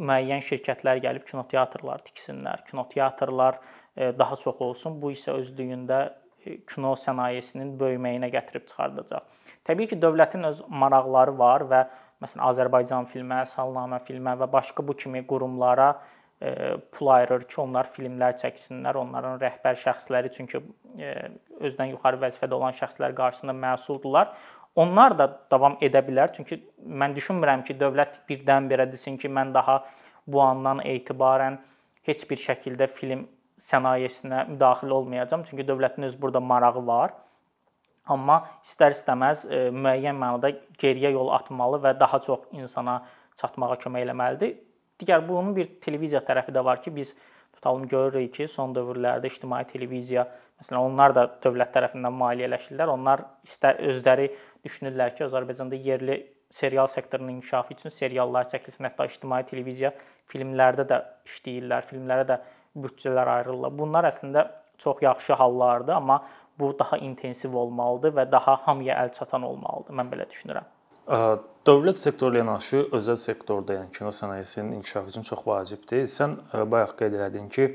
müəyyən 0.00 0.44
şirkətlər 0.44 1.00
gəlib 1.04 1.26
kinoteatrlar 1.28 2.04
tiksinlər. 2.06 2.64
Kinoteatrlar 2.70 3.60
e, 3.96 4.12
daha 4.18 4.36
çox 4.36 4.60
olsun. 4.60 5.00
Bu 5.02 5.12
isə 5.12 5.36
özlüyündə 5.36 6.00
e, 6.44 6.58
kino 6.70 6.94
sənayesinin 7.00 7.76
böyüməyinə 7.80 8.32
gətirib 8.32 8.66
çıxardacaq. 8.70 9.28
Təbii 9.66 9.90
ki, 9.90 10.00
dövlətin 10.02 10.46
öz 10.48 10.62
maraqları 10.82 11.38
var 11.38 11.66
və 11.70 11.84
məsələn 12.22 12.44
Azərbaycan 12.48 13.08
filmə, 13.12 13.42
Salnamə 13.52 14.00
filmə 14.06 14.36
və 14.40 14.48
başqa 14.52 14.84
bu 14.86 14.96
kimi 14.96 15.22
qurumlara 15.28 15.90
e, 16.40 16.76
pul 16.92 17.12
ayırır 17.16 17.46
ki, 17.48 17.60
onlar 17.60 17.90
filmlər 17.92 18.36
çəksinlər, 18.40 18.98
onların 19.02 19.40
rəhbər 19.42 19.78
şəxsləri 19.82 20.32
çünki 20.36 20.62
e, 20.98 21.12
özdən 21.60 21.92
yuxarı 21.94 22.20
vəzifədə 22.24 22.56
olan 22.56 22.76
şəxslər 22.80 23.16
qarşısında 23.16 23.56
məsuldurlar. 23.66 24.32
Onlar 24.76 25.16
da 25.16 25.28
davam 25.50 25.78
edə 25.80 26.02
bilər. 26.04 26.32
Çünki 26.36 26.58
mən 26.84 27.14
düşünmürəm 27.16 27.64
ki, 27.64 27.78
dövlət 27.80 28.18
birdən-birə 28.28 28.90
desin 28.92 29.16
ki, 29.16 29.30
mən 29.32 29.54
daha 29.54 29.78
bu 30.26 30.42
andan 30.42 30.82
etibarən 30.84 31.56
heç 32.08 32.26
bir 32.28 32.40
şəkildə 32.42 32.88
film 32.92 33.24
sənayesinə 33.62 34.44
müdaxilə 34.50 34.98
olmayacağam. 34.98 35.46
Çünki 35.48 35.64
dövlətin 35.68 36.04
öz 36.10 36.20
burada 36.22 36.40
marağı 36.40 36.86
var. 36.86 37.14
Amma 38.06 38.40
istər-istəməz 38.64 39.44
e, 39.50 39.62
müəyyən 39.74 40.18
mənada 40.18 40.52
geriyə 40.78 41.10
yol 41.16 41.32
atmalı 41.34 41.80
və 41.82 41.96
daha 41.98 42.20
çox 42.22 42.46
insana 42.54 43.00
çatmağa 43.40 43.78
kömək 43.82 44.06
eləməlidir. 44.06 44.54
Digər 45.00 45.24
bunun 45.26 45.56
bir 45.56 45.72
televiziya 45.82 46.22
tərəfi 46.24 46.54
də 46.54 46.62
var 46.64 46.82
ki, 46.84 46.94
biz 46.96 47.12
tutalım 47.56 47.88
görürük 47.88 48.34
ki, 48.36 48.46
son 48.48 48.72
dövrlərdə 48.76 49.28
ictimai 49.28 49.64
televiziya, 49.68 50.26
məsələn, 50.60 50.86
onlar 50.86 51.14
da 51.16 51.26
dövlət 51.42 51.74
tərəfindən 51.74 52.14
maliyyələşirlər. 52.22 52.92
Onlar 52.94 53.26
istər 53.44 53.80
özləri 53.90 54.30
düşünürlər 54.64 55.16
ki, 55.16 55.26
Azərbaycanda 55.26 55.76
yerli 55.76 56.20
serial 56.50 56.86
sektorunun 56.86 57.36
inkişafı 57.36 57.74
üçün 57.74 57.92
seriallar 57.92 58.46
çəkilsin, 58.52 58.86
hətta 58.86 59.08
ictimai 59.10 59.42
televiziya 59.48 59.92
filmlərdə 60.30 60.86
də 60.88 61.00
işləyirlər, 61.28 61.88
filmlərə 61.90 62.28
də 62.30 62.38
büdcələr 62.76 63.32
ayrılırlar. 63.38 63.74
Bunlar 63.76 64.08
əslində 64.08 64.46
çox 64.78 65.02
yaxşı 65.02 65.32
hallardır, 65.40 65.96
amma 65.96 66.22
bu 66.58 66.72
daha 66.78 66.98
intensiv 66.98 67.54
olmalıdır 67.54 68.14
və 68.16 68.24
daha 68.32 68.56
hamıya 68.66 68.96
əl 69.04 69.12
çatan 69.18 69.42
olmalıdır. 69.42 69.94
Mən 69.94 70.10
belə 70.12 70.26
düşünürəm. 70.30 70.66
Dövlət 71.66 72.00
sektoru 72.02 72.34
ilə 72.34 72.42
yanaşı 72.42 72.80
özəl 72.96 73.18
sektorda, 73.20 73.76
yəni 73.80 73.92
kino 73.94 74.10
sənayesinin 74.10 74.72
inkişafı 74.80 75.12
üçün 75.12 75.26
çox 75.28 75.44
vacibdir. 75.46 76.06
Sən 76.10 76.34
bayaq 76.70 76.96
qeyd 76.98 77.14
elədin 77.18 77.46
ki, 77.52 77.68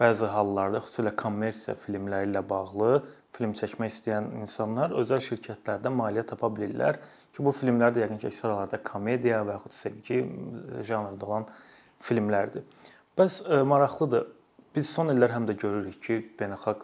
bəzi 0.00 0.28
hallarda 0.28 0.82
xüsusilə 0.84 1.14
kommersiya 1.16 1.76
filmləri 1.80 2.28
ilə 2.28 2.42
bağlı 2.48 2.90
film 3.34 3.54
çəkmək 3.56 3.94
istəyən 3.94 4.28
insanlar 4.42 4.92
özəl 5.00 5.22
şirkətlərdən 5.24 5.96
maliyyə 5.96 6.26
tapa 6.34 6.50
bilirlər 6.52 7.00
ki, 7.32 7.40
bu 7.40 7.54
filmlər 7.56 7.94
də 7.94 8.04
yəqin 8.04 8.20
ki, 8.20 8.28
əksər 8.34 8.52
hallarda 8.52 8.82
komediya 8.84 9.40
və 9.48 9.56
yaxud 9.56 9.78
sevgi 9.78 10.20
janrında 10.84 11.26
olan 11.26 11.48
filmlərdir. 12.04 12.68
Bəs 13.16 13.40
maraqlıdır. 13.64 14.28
Biz 14.74 14.88
son 14.90 15.12
illər 15.12 15.30
həm 15.30 15.44
də 15.46 15.54
görürük 15.54 16.00
ki, 16.02 16.14
beynəlxalq 16.38 16.80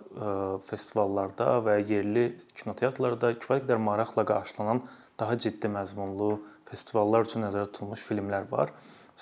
festivallarda 0.69 1.57
və 1.67 1.81
yerli 1.89 2.23
kinoteatrlarda 2.61 3.33
kifayət 3.41 3.65
qədər 3.65 3.81
maraqla 3.83 4.23
qarşılanan 4.29 4.85
daha 5.19 5.35
ciddi 5.45 5.67
məzmunlu 5.75 6.29
festivallar 6.71 7.27
üçün 7.27 7.43
nəzərdə 7.43 7.73
tutulmuş 7.73 8.05
filmlər 8.07 8.47
var. 8.53 8.71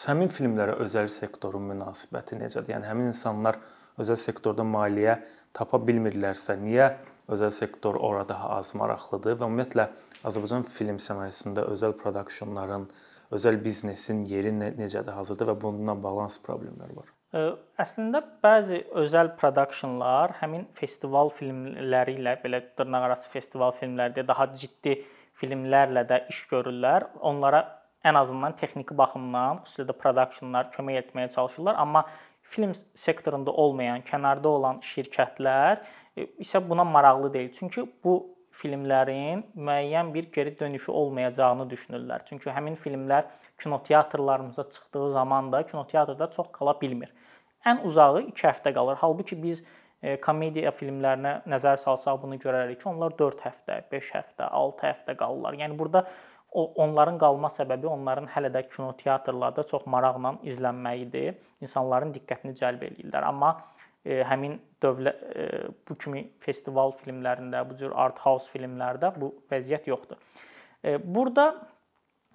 Həmin 0.04 0.28
filmlərə 0.28 0.76
özəl 0.84 1.08
sektorun 1.08 1.64
münasibəti 1.70 2.36
necədir? 2.42 2.74
Yəni 2.74 2.90
həmin 2.90 3.08
insanlar 3.14 3.56
özəl 4.04 4.20
sektorda 4.20 4.68
maliyyə 4.68 5.16
tapa 5.56 5.80
bilmirlərsə, 5.88 6.60
niyə 6.60 6.92
özəl 7.32 7.54
sektor 7.56 7.96
ora 7.96 8.28
daha 8.28 8.58
az 8.60 8.74
maraqlıdır 8.76 9.40
və 9.40 9.48
ümumiyyətlə 9.48 9.88
Azərbaycan 10.28 10.68
film 10.76 11.00
sənayesində 11.00 11.64
özəl 11.72 11.96
produksionların, 11.96 12.84
özəl 13.32 13.62
biznesin 13.64 14.26
yeri 14.28 14.52
necədir 14.60 15.16
hazırda 15.16 15.54
və 15.54 15.62
bununla 15.64 15.96
bağlı 16.02 16.28
hansı 16.28 16.44
problemlər 16.44 16.92
var? 17.00 17.14
Əslində 17.28 18.22
bəzi 18.40 18.78
özəl 18.96 19.34
produksionlar 19.36 20.32
həmin 20.38 20.62
festival 20.78 21.28
filmləri 21.28 22.14
ilə 22.16 22.38
belə 22.40 22.62
dırnaqarası 22.78 23.28
festival 23.28 23.74
filmlərdə 23.76 24.24
daha 24.30 24.46
ciddi 24.54 24.94
filmlərlə 25.36 26.06
də 26.08 26.22
iş 26.32 26.46
görürlər. 26.48 27.04
Onlara 27.20 27.60
ən 28.08 28.16
azından 28.16 28.56
texniki 28.56 28.96
baxımdan, 28.96 29.60
xüsusilə 29.66 29.90
də 29.90 29.98
productionlar 30.00 30.72
kömək 30.72 31.02
etməyə 31.02 31.28
çalışırlar, 31.34 31.76
amma 31.76 32.06
film 32.48 32.72
sektorunda 32.96 33.52
olmayan, 33.52 34.00
kənarda 34.08 34.48
olan 34.48 34.80
şirkətlər 34.94 35.82
e, 36.16 36.24
isə 36.40 36.62
buna 36.64 36.84
maraqlı 36.84 37.32
deyil. 37.34 37.52
Çünki 37.52 37.84
bu 38.04 38.16
filmlərin 38.56 39.44
müəyyən 39.54 40.14
bir 40.14 40.32
geri 40.32 40.56
dönüşü 40.58 40.90
olmayacağını 40.92 41.68
düşünürlər. 41.70 42.24
Çünki 42.24 42.50
həmin 42.50 42.80
filmlər 42.80 43.28
kinoteatrlarımıza 43.60 44.70
çıxdığı 44.70 45.12
zaman 45.12 45.52
da 45.52 45.66
kinoteatrda 45.66 46.30
çox 46.30 46.52
qala 46.52 46.80
bilmir. 46.80 47.12
Ən 47.66 47.82
uzağı 47.86 48.22
2 48.30 48.46
həftə 48.46 48.74
qalır. 48.74 48.98
Halbuki 49.00 49.38
biz 49.42 49.64
E, 49.98 50.14
komediya 50.22 50.70
filmlərinə 50.78 51.40
nəzər 51.50 51.78
salsaq 51.82 52.20
bunu 52.22 52.38
görərik 52.38 52.78
ki, 52.78 52.86
onlar 52.90 53.16
4 53.18 53.40
həftə, 53.42 53.80
5 53.90 54.10
həftə, 54.14 54.46
6 54.60 54.84
həftə 54.86 55.14
qalırlar. 55.18 55.56
Yəni 55.58 55.78
burada 55.78 56.04
onların 56.54 57.18
qalma 57.20 57.50
səbəbi 57.52 57.90
onların 57.90 58.28
hələ 58.32 58.52
də 58.54 58.62
kinoteatrlarda 58.70 59.66
çox 59.68 59.88
maraqla 59.90 60.36
izlənməyidir. 60.52 61.34
İnsanların 61.66 62.14
diqqətini 62.14 62.54
cəlb 62.60 62.84
eləyirlər. 62.88 63.26
Amma 63.26 63.50
e, 64.04 64.22
həmin 64.30 64.54
dövlət 64.82 65.24
e, 65.34 65.48
bu 65.88 65.98
kimi 65.98 66.28
festival 66.46 66.94
filmlərində, 67.02 67.64
bu 67.66 67.76
cür 67.82 67.96
art 68.06 68.22
house 68.22 68.46
filmlərdə 68.54 69.10
bu 69.18 69.32
vəziyyət 69.50 69.90
yoxdur. 69.90 70.22
Burada 71.02 71.50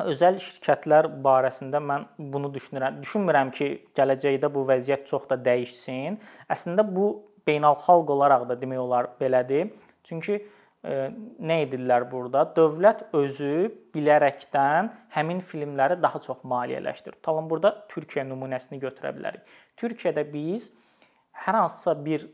özəl 0.01 0.39
şirkətlər 0.41 1.07
barəsində 1.23 1.79
mən 1.83 2.07
bunu 2.33 2.49
düşünürəm. 2.53 2.99
Düşünmürəm 3.03 3.51
ki, 3.53 3.69
gələcəkdə 3.97 4.49
bu 4.53 4.65
vəziyyət 4.69 5.05
çox 5.09 5.27
da 5.29 5.37
dəyişsin. 5.45 6.17
Əslində 6.53 6.85
bu 6.87 7.07
beynəlxalq 7.47 8.11
olaraq 8.15 8.47
da 8.49 8.57
demək 8.59 8.81
olar 8.81 9.09
belədir. 9.19 9.69
Çünki 10.07 10.39
e, 10.39 10.97
nə 11.39 11.59
edirlər 11.67 12.07
burada? 12.11 12.45
Dövlət 12.57 13.05
özü 13.15 13.69
bilərəkdən 13.95 14.91
həmin 15.15 15.41
filmləri 15.45 15.99
daha 16.01 16.21
çox 16.25 16.43
maliyyələşdirir. 16.43 17.19
Tutalım 17.21 17.49
burada 17.51 17.75
Türkiyə 17.93 18.25
nümunəsini 18.27 18.81
götürə 18.81 19.13
bilərik. 19.15 19.45
Türkiyədə 19.77 20.25
biz 20.33 20.71
hər 21.45 21.59
hansısa 21.61 21.95
bir 22.05 22.27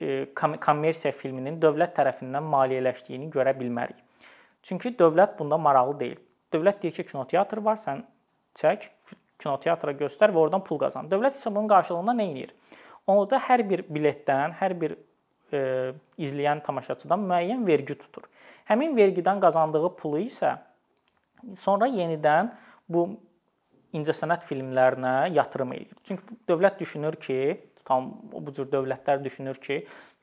e, 0.00 0.26
kommersiya 0.36 1.12
filminin 1.18 1.58
dövlət 1.62 1.96
tərəfindən 1.98 2.46
maliyyələşdiyini 2.54 3.30
görə 3.34 3.56
bilmərik. 3.58 3.98
Çünki 4.62 4.94
dövlət 4.98 5.34
bunda 5.38 5.58
maraqlı 5.58 5.98
deyil. 6.00 6.20
Dövlət 6.52 6.82
deyir 6.82 6.96
ki, 6.98 7.06
kinoteatr 7.10 7.62
var, 7.64 7.78
sən 7.80 8.04
çək, 8.58 8.88
kinoteatra 9.42 9.94
göstər 9.98 10.32
və 10.34 10.44
oradan 10.44 10.62
pul 10.66 10.80
qazan. 10.82 11.08
Dövlət 11.10 11.38
isə 11.38 11.50
bunun 11.50 11.70
qarşılığında 11.70 12.14
nə 12.18 12.28
edir? 12.32 12.52
Onda 13.10 13.40
hər 13.48 13.64
bir 13.68 13.82
biletdən, 13.90 14.54
hər 14.60 14.76
bir 14.78 14.94
e, 14.94 15.62
izləyən 16.22 16.62
tamaşaçıdan 16.66 17.24
müəyyən 17.26 17.66
vergi 17.66 17.96
tutur. 17.98 18.28
Həmin 18.70 18.94
vergidən 18.96 19.40
qazandığı 19.42 19.90
pulu 19.98 20.22
isə 20.22 20.54
sonra 21.58 21.88
yenidən 21.90 22.52
bu 22.88 23.08
incəsənət 23.96 24.46
filmlərinə 24.48 25.32
yatırım 25.34 25.74
eləyir. 25.76 25.98
Çünki 26.06 26.38
dövlət 26.48 26.78
düşünür 26.80 27.18
ki, 27.20 27.38
tam 27.88 28.12
bu 28.32 28.54
cür 28.54 28.70
dövlətlər 28.72 29.24
düşünür 29.24 29.58
ki, 29.60 29.82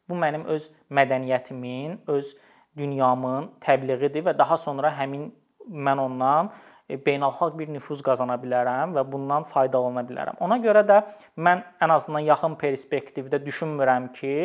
bu 0.09 0.17
mənim 0.17 0.47
öz 0.49 0.69
mədəniyyətimin, 0.89 1.99
öz 2.09 2.31
dünyamın 2.77 3.51
təbliğidir 3.61 4.25
və 4.25 4.33
daha 4.37 4.57
sonra 4.57 4.91
həmin 4.95 5.29
mən 5.69 6.01
ondan 6.01 6.49
e, 6.89 6.97
beynəlxalq 7.05 7.57
bir 7.59 7.69
nüfuz 7.73 8.01
qazana 8.05 8.37
bilərəm 8.41 8.95
və 8.97 9.05
bundan 9.11 9.45
faydalana 9.49 10.03
bilərəm. 10.07 10.39
Ona 10.45 10.59
görə 10.63 10.83
də 10.87 10.99
mən 11.37 11.63
ən 11.81 11.95
azından 11.95 12.25
yaxın 12.27 12.57
perspektivdə 12.61 13.41
düşünmürəm 13.45 14.11
ki, 14.17 14.35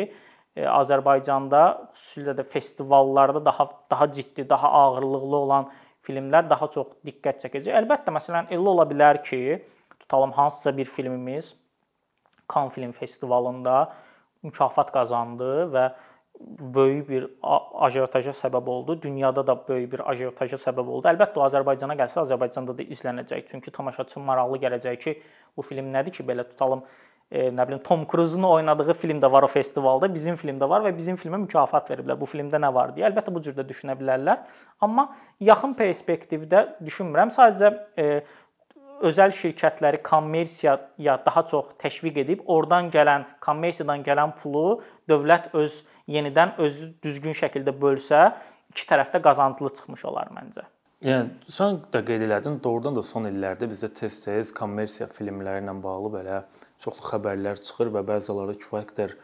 e, 0.55 0.67
Azərbaycanda 0.69 1.63
xüsusilə 1.95 2.37
də 2.37 2.47
festivallarda 2.53 3.43
daha 3.45 3.69
daha 3.91 4.11
ciddi, 4.11 4.49
daha 4.49 4.71
ağırlıqlı 4.81 5.37
olan 5.37 5.69
filmlər 6.05 6.49
daha 6.49 6.69
çox 6.71 6.93
diqqət 7.05 7.45
çəkəcək. 7.45 7.73
Əlbəttə, 7.81 8.13
məsələn, 8.13 8.49
elə 8.53 8.73
ola 8.75 8.85
bilər 8.89 9.21
ki, 9.25 9.61
tutalım 9.99 10.31
hansısa 10.37 10.77
bir 10.77 10.85
filmimiz 10.85 11.55
Cannes 12.53 12.73
Film 12.73 12.91
Festivalında 12.91 13.93
mükafat 14.43 14.91
qazandı 14.93 15.65
və 15.73 15.85
böyük 16.39 17.09
bir 17.09 17.27
ajiotaja 17.85 18.33
səbəb 18.35 18.69
oldu. 18.69 19.01
Dünyada 19.01 19.47
da 19.47 19.55
böyük 19.67 19.91
bir 19.91 20.03
ajiotaja 20.09 20.59
səbəb 20.61 20.87
oldu. 20.87 21.09
Əlbəttə 21.11 21.39
o 21.39 21.45
Azərbaycana 21.47 21.95
gəlsə, 21.99 22.21
Azərbaycanda 22.25 22.75
da 22.77 22.83
izlənəcək. 22.83 23.47
Çünki 23.51 23.71
tamaşaçı 23.71 24.19
maraqlı 24.19 24.59
gələcək 24.65 25.01
ki, 25.03 25.17
bu 25.57 25.65
film 25.65 25.91
nədir 25.93 26.15
ki, 26.15 26.25
belə 26.27 26.47
tutalım, 26.49 26.83
e, 27.31 27.49
nə 27.49 27.67
bilim 27.67 27.81
Tom 27.83 28.05
Cruise-un 28.11 28.43
oynadığı 28.43 28.93
film 28.93 29.21
də 29.23 29.31
var 29.31 29.43
o 29.43 29.47
festivalda, 29.47 30.13
bizim 30.13 30.35
film 30.35 30.59
də 30.61 30.69
var 30.69 30.85
və 30.85 30.95
bizim 30.97 31.17
filmə 31.19 31.39
mükafat 31.45 31.89
veriblər. 31.91 32.19
Bu 32.19 32.29
filmdə 32.29 32.61
nə 32.61 32.73
var 32.73 32.93
deyə. 32.95 33.09
Əlbəttə 33.09 33.33
bu 33.33 33.41
cür 33.45 33.57
də 33.57 33.67
düşünə 33.69 33.97
bilərlər. 33.99 34.43
Amma 34.81 35.09
yaxın 35.39 35.73
perspektivdə 35.79 36.67
düşünmürəm. 36.83 37.31
Sadəcə 37.35 37.73
e, 37.97 38.09
özəl 39.03 39.33
şirkətləri 39.35 40.01
kommersiyaya 40.03 41.17
daha 41.25 41.43
çox 41.51 41.73
təşviq 41.81 42.19
edib, 42.23 42.43
oradan 42.45 42.89
gələn, 42.93 43.25
kommersiyadan 43.41 44.03
gələn 44.05 44.35
pulu 44.41 44.81
dövlət 45.09 45.51
öz 45.53 45.81
yenidən 46.07 46.55
özü 46.61 46.91
düzgün 47.03 47.35
şəkildə 47.37 47.73
bölsə, 47.81 48.31
iki 48.71 48.87
tərəfdə 48.89 49.21
qazanclı 49.25 49.73
çıxmış 49.79 50.05
olar 50.11 50.31
məncə. 50.35 50.65
Yəni 51.05 51.51
sən 51.51 51.81
də 51.93 52.01
qeyd 52.07 52.23
elədin, 52.25 52.59
doğrudan 52.63 52.95
da 52.95 53.03
son 53.03 53.27
illərdə 53.29 53.67
bizdə 53.69 53.91
tez-tez 53.99 54.53
kommersiya 54.55 55.09
filmləri 55.11 55.63
ilə 55.65 55.75
bağlı 55.83 56.11
belə 56.13 56.41
çoxlu 56.83 57.09
xəbərlər 57.11 57.59
çıxır 57.67 57.91
və 57.97 58.03
bəziləri 58.07 58.55
kifayət 58.61 58.93
qədər 58.93 59.15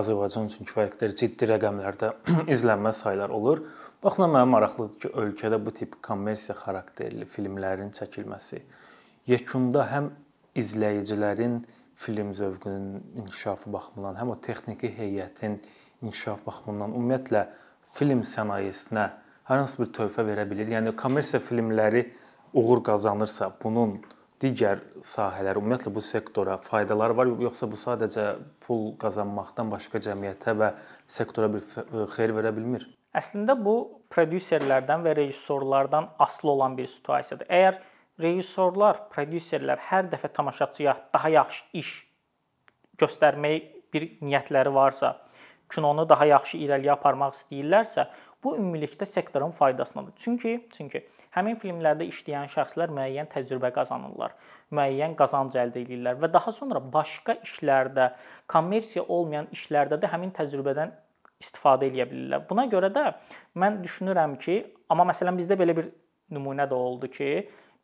Azərbaycan 0.00 0.50
üçün 0.50 0.68
kifayət 0.68 0.96
qədər 0.96 1.14
ciddi 1.22 1.48
rəqəmlərdə 1.50 2.10
izlənmə 2.54 2.92
saylar 2.94 3.32
olur. 3.34 3.62
Baxma 4.02 4.28
mənim 4.32 4.54
maraqlıdır 4.56 5.00
ki, 5.02 5.08
ölkədə 5.22 5.58
bu 5.64 5.74
tip 5.76 5.96
kommersiya 6.02 6.56
xarakterli 6.60 7.26
filmlərin 7.28 7.90
çəkilməsi 7.96 8.62
yekunda 9.30 9.86
həm 9.90 10.10
izləyicilərin 10.58 11.60
film 12.00 12.34
zövqünün 12.34 13.02
inkişafı 13.22 13.72
baxımından, 13.72 14.16
həm 14.20 14.32
o 14.34 14.36
texniki 14.40 14.90
heyətin 14.96 15.58
inkişaf 16.02 16.46
baxımından 16.46 16.94
ümumiyyətlə 16.96 17.44
film 17.94 18.24
sənayesinə 18.26 19.04
hər 19.50 19.60
hansı 19.62 19.82
bir 19.82 19.92
töhfə 19.96 20.24
verə 20.26 20.46
bilər. 20.48 20.72
Yəni 20.76 20.94
kommersiya 20.98 21.42
filmləri 21.44 22.06
uğur 22.56 22.82
qazanırsa, 22.88 23.52
bunun 23.62 23.98
digər 24.42 24.80
sahələr, 25.04 25.60
ümumiyyətlə 25.60 25.92
bu 25.94 26.02
sektora 26.04 26.56
faydaları 26.64 27.16
var, 27.16 27.34
yoxsa 27.44 27.68
bu 27.70 27.78
sadəcə 27.80 28.26
pul 28.64 28.94
qazanmaqdan 29.02 29.70
başqa 29.70 30.00
cəmiyyətə 30.08 30.56
və 30.62 30.72
sektora 31.06 31.52
bir 31.52 31.62
xeyir 32.16 32.34
verə 32.38 32.54
bilmir? 32.56 32.88
Əslində 33.14 33.56
bu 33.58 33.76
prodüserlərdən 34.14 35.04
və 35.04 35.16
rejissorlardan 35.18 36.12
asılı 36.18 36.50
olan 36.56 36.76
bir 36.78 36.86
situasiyadır. 36.88 37.48
Əgər 37.50 37.80
rejissorlar, 38.20 39.06
prodüserlər 39.12 39.80
hər 39.90 40.08
dəfə 40.12 40.32
tamaşaçıya 40.36 40.96
daha 41.14 41.28
yaxşı 41.36 41.64
iş 41.82 41.92
göstərmək 43.00 43.68
bir 43.94 44.06
niyyətləri 44.20 44.72
varsa, 44.74 45.14
kinonu 45.70 46.06
daha 46.08 46.26
yaxşı 46.30 46.58
irəliyə 46.60 46.96
aparmaq 46.96 47.36
istəyirlərsə, 47.38 48.06
bu 48.44 48.56
ümumilikdə 48.56 49.06
sektorun 49.06 49.50
faydasınadır. 49.56 50.12
Çünki 50.16 50.68
çünki 50.72 51.04
həmin 51.36 51.58
filmlərdə 51.62 52.06
işləyən 52.10 52.50
şəxslər 52.50 52.92
müəyyən 52.94 53.28
təcrübə 53.30 53.70
qazanırlar, 53.76 54.34
müəyyən 54.74 55.14
qazanc 55.18 55.54
əldə 55.62 55.84
edirlər 55.84 56.18
və 56.22 56.32
daha 56.32 56.52
sonra 56.52 56.82
başqa 56.92 57.38
işlərdə, 57.46 58.10
kommersiya 58.50 59.04
olmayan 59.06 59.50
işlərdə 59.54 60.00
də 60.02 60.10
həmin 60.10 60.34
təcrübədən 60.36 60.92
istifadə 61.40 61.88
edə 61.88 62.08
bilirlər. 62.10 62.44
Buna 62.48 62.66
görə 62.72 62.90
də 62.92 63.06
mən 63.60 63.80
düşünürəm 63.84 64.36
ki, 64.42 64.60
amma 64.92 65.06
məsələn 65.12 65.38
bizdə 65.38 65.56
belə 65.60 65.76
bir 65.76 65.90
nümunə 66.34 66.66
də 66.70 66.76
oldu 66.76 67.08
ki, 67.10 67.30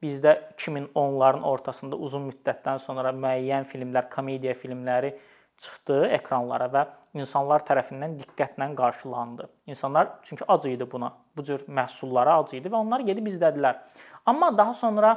Bizdə 0.02 0.35
2010-ların 0.59 1.44
ortasında 1.48 1.96
uzun 1.96 2.26
müddətdən 2.28 2.82
sonra 2.85 3.14
müəyyən 3.16 3.64
filmlər, 3.70 4.11
komediya 4.12 4.52
filmləri 4.54 5.14
çıxdı 5.56 6.02
ekranlara 6.18 6.66
və 6.72 6.82
insanlar 7.16 7.64
tərəfindən 7.64 8.18
diqqətlə 8.20 8.68
qarşılandı. 8.76 9.48
İnsanlar 9.72 10.11
çünki 10.22 10.44
ac 10.48 10.66
idi 10.68 10.88
buna, 10.92 11.12
bu 11.37 11.44
cür 11.44 11.64
məhsullara 11.68 12.37
ac 12.42 12.52
idi 12.59 12.68
və 12.68 12.76
onlar 12.76 13.06
gedib 13.09 13.30
izlədilər. 13.32 13.80
Amma 14.26 14.50
daha 14.59 14.74
sonra 14.74 15.14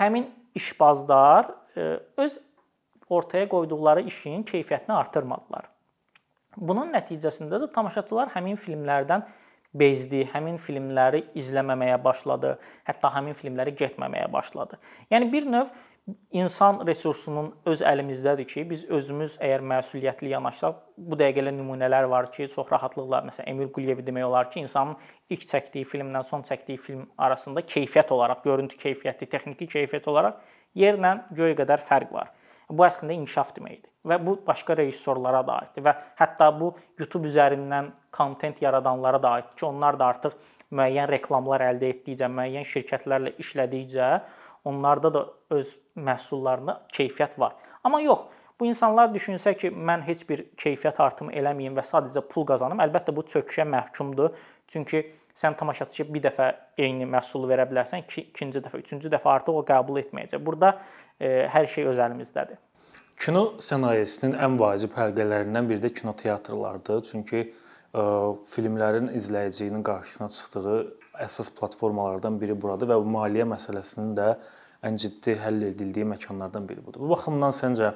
həmin 0.00 0.30
işbazlar 0.54 1.50
e, 1.76 2.00
öz 2.16 2.38
ortaya 3.08 3.48
qoyduqları 3.48 4.06
işin 4.08 4.42
keyfiyyətini 4.48 4.96
artırmadılar. 4.96 5.68
Bunun 6.56 6.92
nəticəsində 6.92 7.60
də 7.60 7.68
tamaşaçılar 7.72 8.32
həmin 8.32 8.56
filmlərdən 8.60 9.24
bezdi, 9.74 10.26
həmin 10.32 10.58
filmləri 10.60 11.24
izləməməyə 11.38 11.96
başladı, 12.04 12.56
hətta 12.88 13.12
həmin 13.14 13.36
filmləri 13.38 13.74
getməməyə 13.78 14.28
başladı. 14.32 14.78
Yəni 15.10 15.30
bir 15.32 15.48
növ 15.48 15.72
insan 16.34 16.80
resursunun 16.86 17.52
öz 17.66 17.82
əlimizdədir 17.86 18.48
ki, 18.50 18.64
biz 18.70 18.84
özümüz 18.90 19.36
əgər 19.38 19.62
məsuliyyətli 19.72 20.32
yanaşsaq, 20.32 20.80
bu 20.98 21.18
dəqiqələ 21.20 21.52
nümunələr 21.54 22.08
var 22.10 22.28
ki, 22.34 22.48
çox 22.52 22.72
rahatlıqla, 22.72 23.22
məsələn, 23.28 23.48
Emil 23.54 23.70
Quliyev 23.72 24.02
demək 24.06 24.26
olar 24.26 24.50
ki, 24.50 24.64
insanın 24.66 24.96
ilk 25.30 25.46
çəkdiyi 25.52 25.86
filmdən 25.88 26.26
son 26.26 26.42
çəkdiyi 26.48 26.82
film 26.82 27.06
arasında 27.18 27.62
keyfiyyət 27.62 28.10
olaraq, 28.12 28.42
görüntü 28.44 28.80
keyfiyyəti, 28.82 29.30
texniki 29.30 29.70
keyfiyyət 29.76 30.10
olaraq 30.10 30.42
yerlə 30.78 31.16
göy 31.36 31.54
qədər 31.58 31.86
fərq 31.86 32.12
var. 32.12 32.32
Bu 32.72 32.86
əslində 32.86 33.16
inkişaf 33.18 33.52
deməkdir 33.56 33.90
və 34.08 34.18
bu 34.24 34.36
başqa 34.46 34.76
rejissorlara 34.80 35.42
da 35.46 35.58
aiddir 35.62 35.84
və 35.86 35.92
hətta 36.18 36.48
bu 36.58 36.72
YouTube 36.98 37.28
üzərindən 37.28 37.92
kontent 38.16 38.62
yaradanlara 38.64 39.20
da 39.22 39.36
aiddir 39.38 39.56
ki, 39.60 39.66
onlar 39.68 39.98
da 40.00 40.08
artıq 40.14 40.36
müəyyən 40.72 41.10
reklamlar 41.12 41.62
əldə 41.68 41.92
etdikcə, 41.92 42.30
müəyyən 42.32 42.66
şirkətlərlə 42.72 43.34
işlədikcə 43.44 44.08
onlarda 44.68 45.12
da 45.14 45.24
öz 45.50 45.74
məhsullarında 45.96 46.78
keyfiyyət 46.96 47.38
var. 47.38 47.54
Amma 47.84 48.00
yox, 48.02 48.26
bu 48.60 48.68
insanlar 48.70 49.10
düşünsə 49.14 49.54
ki, 49.58 49.72
mən 49.74 50.04
heç 50.06 50.22
bir 50.28 50.44
keyfiyyət 50.60 51.00
artımı 51.02 51.34
eləməyim 51.38 51.76
və 51.78 51.84
sadəcə 51.86 52.24
pul 52.30 52.46
qazanım, 52.48 52.82
əlbəttə 52.84 53.14
bu 53.14 53.26
çöküşə 53.26 53.66
məhkumdur. 53.68 54.36
Çünki 54.70 55.02
sən 55.38 55.56
tamaşaçıya 55.58 56.06
bir 56.14 56.22
dəfə 56.28 56.48
eyni 56.78 57.08
məhsulu 57.08 57.48
verə 57.50 57.66
bilərsən, 57.70 58.04
ikinci 58.06 58.62
dəfə, 58.62 58.82
üçüncü 58.84 59.10
dəfə 59.12 59.30
artıq 59.32 59.58
o 59.58 59.64
qəbul 59.66 59.98
etməyəcək. 60.04 60.42
Burada 60.44 60.76
hər 61.20 61.68
şey 61.74 61.88
öz 61.92 62.00
əlimizdədir. 62.06 62.60
Kino 63.22 63.42
sənayesinin 63.62 64.34
ən 64.42 64.56
vacib 64.58 64.96
həlqələrindən 64.98 65.68
biri 65.68 65.84
də 65.84 65.92
kinoteatrlardır. 65.94 67.04
Çünki 67.06 67.44
ə, 67.44 68.02
filmlərin 68.50 69.12
izləyicinin 69.14 69.84
qarşısına 69.86 70.28
çıxdığı 70.38 70.80
əsas 71.22 71.52
platformalardan 71.58 72.40
biri 72.40 72.56
buradır 72.62 72.90
və 72.90 72.98
bu 73.04 73.14
maliyyə 73.14 73.46
məsələsinin 73.52 74.16
də 74.18 74.32
ən 74.82 74.98
ciddi 74.98 75.36
həll 75.38 75.68
edildiyi 75.68 76.08
məkanlardan 76.16 76.66
biri 76.68 76.82
budur. 76.84 77.04
Bu 77.04 77.12
baxımdan 77.12 77.54
səncə 77.54 77.92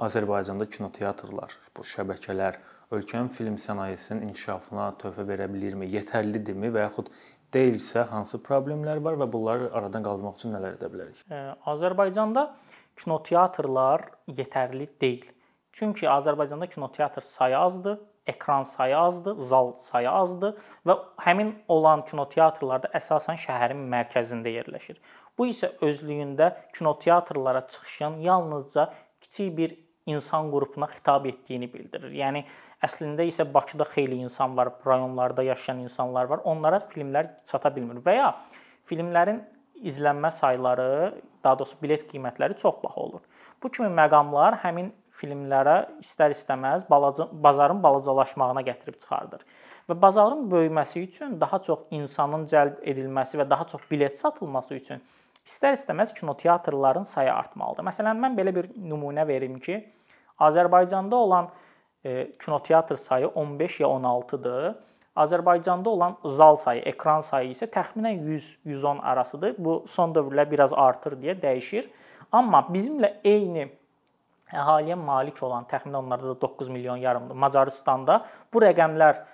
Azərbaycanda 0.00 0.64
kinoteatrlar, 0.70 1.52
bu 1.76 1.84
şəbəkələr 1.84 2.56
ölkənin 2.96 3.28
film 3.36 3.58
sənayesinin 3.60 4.30
inkişafına 4.30 4.94
töhfə 5.02 5.26
verə 5.28 5.50
bilirmi, 5.52 5.90
yetərlidirmi 5.92 6.72
və 6.72 6.86
yaxud 6.86 7.10
deyilsə 7.54 8.06
hansı 8.10 8.40
problemlər 8.44 9.00
var 9.04 9.18
və 9.20 9.26
bunları 9.32 9.70
aradan 9.76 10.04
qaldırmaq 10.06 10.38
üçün 10.38 10.54
nələr 10.56 10.78
edə 10.78 10.90
bilərik? 10.92 11.24
Azərbaycanda 11.72 12.46
kinoteatrlar 13.00 14.06
yetərli 14.28 14.88
deyil. 15.00 15.26
Çünki 15.72 16.08
Azərbaycanda 16.10 16.66
kinoteatr 16.70 17.22
sayı 17.26 17.58
azdır, 17.58 17.98
ekran 18.26 18.62
sayı 18.62 18.98
azdır, 18.98 19.36
zal 19.50 19.72
sayı 19.90 20.10
azdır 20.10 20.56
və 20.86 20.96
həmin 21.24 21.52
olan 21.68 22.04
kinoteatrlarda 22.10 22.90
əsasən 22.98 23.38
şəhərin 23.44 23.86
mərkəzində 23.94 24.52
yerləşir. 24.54 24.98
Bu 25.38 25.48
isə 25.50 25.72
özlüyündə 25.86 26.52
kinoteatrlara 26.76 27.66
çıxışın 27.66 28.20
yalnızca 28.26 28.92
kiçik 29.20 29.56
bir 29.56 29.78
insan 30.06 30.50
qrupuna 30.50 30.86
xitab 30.86 31.26
etdiyini 31.26 31.72
bildirir. 31.72 32.12
Yəni 32.12 32.44
əslində 32.84 33.26
isə 33.28 33.46
Bakıda 33.54 33.84
xeyli 33.92 34.20
insan 34.24 34.56
var, 34.56 34.72
rayonlarda 34.86 35.42
yaşayan 35.42 35.84
insanlar 35.84 36.30
var. 36.30 36.40
Onlara 36.44 36.80
filmlər 36.92 37.28
çata 37.46 37.72
bilmir 37.76 38.00
və 38.04 38.16
ya 38.16 38.30
filmlərin 38.88 39.42
izlənmə 39.80 40.30
sayları, 40.36 41.20
daha 41.44 41.58
doğrusu 41.58 41.76
bilet 41.82 42.06
qiymətləri 42.10 42.56
çox 42.60 42.82
baha 42.82 43.00
olur. 43.00 43.22
Bu 43.62 43.70
kimi 43.72 43.88
məqamlar 43.96 44.58
həmin 44.64 44.90
filmlərə 45.20 45.76
istər-istəməz 46.00 46.86
balaca 46.90 47.28
bazarın 47.32 47.82
balacalaşmağına 47.82 48.64
gətirib 48.68 48.98
çıxardır. 49.00 49.44
Və 49.88 49.96
bazarın 50.02 50.44
böyüməsi 50.50 51.00
üçün 51.04 51.40
daha 51.40 51.58
çox 51.64 51.88
insanın 51.90 52.46
cəlb 52.48 52.84
edilməsi 52.92 53.40
və 53.40 53.48
daha 53.50 53.66
çox 53.72 53.88
bilet 53.90 54.16
satılması 54.16 54.74
üçün 54.74 55.02
istər-istəməz 55.46 56.14
kinoteatrların 56.18 57.08
sayı 57.08 57.32
artmalıdır. 57.32 57.86
Məsələn, 57.88 58.20
mən 58.20 58.36
belə 58.38 58.54
bir 58.54 58.68
nümunə 58.76 59.26
verim 59.28 59.58
ki, 59.60 59.80
Azərbaycanda 60.40 61.14
olan 61.14 61.50
e, 62.04 62.32
kinoteatr 62.44 62.96
sayı 62.96 63.28
15 63.28 63.80
ya 63.80 63.86
16-dır. 63.86 64.74
Azərbaycanda 65.16 65.88
olan 65.88 66.16
zal 66.24 66.56
sayı, 66.56 66.82
ekran 66.82 67.20
sayı 67.20 67.50
isə 67.50 67.66
təxminən 67.66 68.22
100-110 68.66 69.00
arasıdır. 69.00 69.54
Bu 69.58 69.84
son 69.86 70.14
dövrlər 70.14 70.50
biraz 70.50 70.72
artır 70.72 71.18
deyə 71.18 71.34
dəyişir. 71.42 71.90
Amma 72.32 72.62
bizimlə 72.70 73.16
eyni 73.24 73.66
əhaliyə 74.54 74.94
malik 74.98 75.42
olan, 75.42 75.66
təxminən 75.70 75.98
onlarda 76.04 76.34
da 76.34 76.40
9 76.40 76.68
milyon 76.68 77.02
yarımdır. 77.02 77.34
Macaristanda 77.34 78.24
bu 78.52 78.62
rəqəmlər 78.62 79.24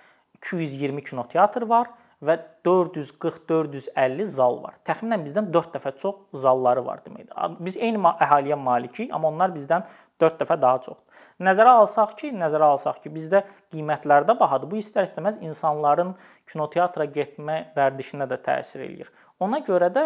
220 0.41 1.03
kinoteatr 1.03 1.65
var 1.69 1.93
və 2.25 2.39
440-450 2.65 4.25
zal 4.33 4.61
var. 4.63 4.77
Təxminən 4.89 5.25
bizdən 5.25 5.51
4 5.53 5.75
dəfə 5.77 5.93
çox 6.01 6.41
zalları 6.45 6.85
var 6.85 7.03
deməkdir. 7.05 7.57
Biz 7.61 7.77
eyni 7.77 8.01
əhaliyə 8.01 8.57
malikik, 8.57 9.13
amma 9.13 9.29
onlar 9.29 9.53
bizdən 9.53 9.85
4 10.21 10.41
dəfə 10.41 10.61
daha 10.61 10.81
çoxdur. 10.81 11.06
Nəzərə 11.43 11.75
alsaq 11.83 12.15
ki, 12.17 12.31
nəzərə 12.33 12.71
alsaq 12.73 13.03
ki, 13.03 13.11
bizdə 13.13 13.43
qiymətlər 13.73 14.25
də 14.25 14.33
bahadır. 14.39 14.71
Bu 14.71 14.79
istər-istəməz 14.81 15.37
insanların 15.45 16.15
kinoteatra 16.49 17.05
getmə 17.13 17.59
vərdişinə 17.77 18.25
də 18.31 18.39
təsir 18.45 18.87
eləyir. 18.87 19.11
Ona 19.39 19.61
görə 19.67 19.91
də 19.93 20.05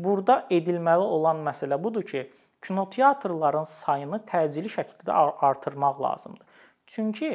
burada 0.00 0.46
edilməli 0.50 1.04
olan 1.18 1.42
məsələ 1.44 1.76
budur 1.82 2.06
ki, 2.08 2.24
kinoteatrların 2.64 3.68
sayını 3.68 4.22
təcili 4.28 4.72
şəkildə 4.72 5.12
artırmaq 5.50 6.00
lazımdır. 6.00 6.46
Çünki 6.86 7.30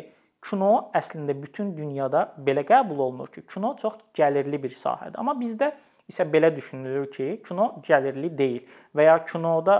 kino 0.45 0.71
əslində 0.97 1.35
bütün 1.41 1.73
dünyada 1.77 2.27
belə 2.47 2.65
qəbul 2.65 3.01
olunur 3.07 3.29
ki, 3.33 3.45
kino 3.53 3.75
çox 3.81 3.97
gəlirli 4.17 4.61
bir 4.63 4.73
sahədir. 4.77 5.17
Amma 5.21 5.37
bizdə 5.37 5.71
isə 6.09 6.25
belə 6.29 6.51
düşünülür 6.55 7.11
ki, 7.13 7.29
kino 7.47 7.75
gəlirli 7.85 8.29
deyil 8.37 8.79
və 8.95 9.07
ya 9.07 9.17
kinoda 9.25 9.79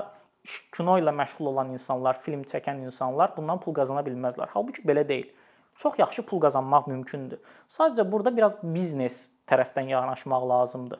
kino 0.76 0.98
ilə 1.02 1.14
məşğul 1.16 1.50
olan 1.52 1.74
insanlar, 1.76 2.20
film 2.22 2.44
çəkən 2.48 2.84
insanlar 2.86 3.34
bundan 3.38 3.60
pul 3.64 3.74
qazana 3.78 4.04
bilməzlər. 4.06 4.52
Halbuki 4.54 4.86
belə 4.88 5.08
deyil. 5.08 5.32
Çox 5.76 6.00
yaxşı 6.00 6.26
pul 6.26 6.40
qazanmaq 6.44 6.88
mümkündür. 6.88 7.42
Sadəcə 7.70 8.06
burada 8.12 8.32
biraz 8.36 8.58
biznes 8.64 9.26
tərəfdən 9.50 9.92
yanaşmaq 9.92 10.50
lazımdır. 10.50 11.00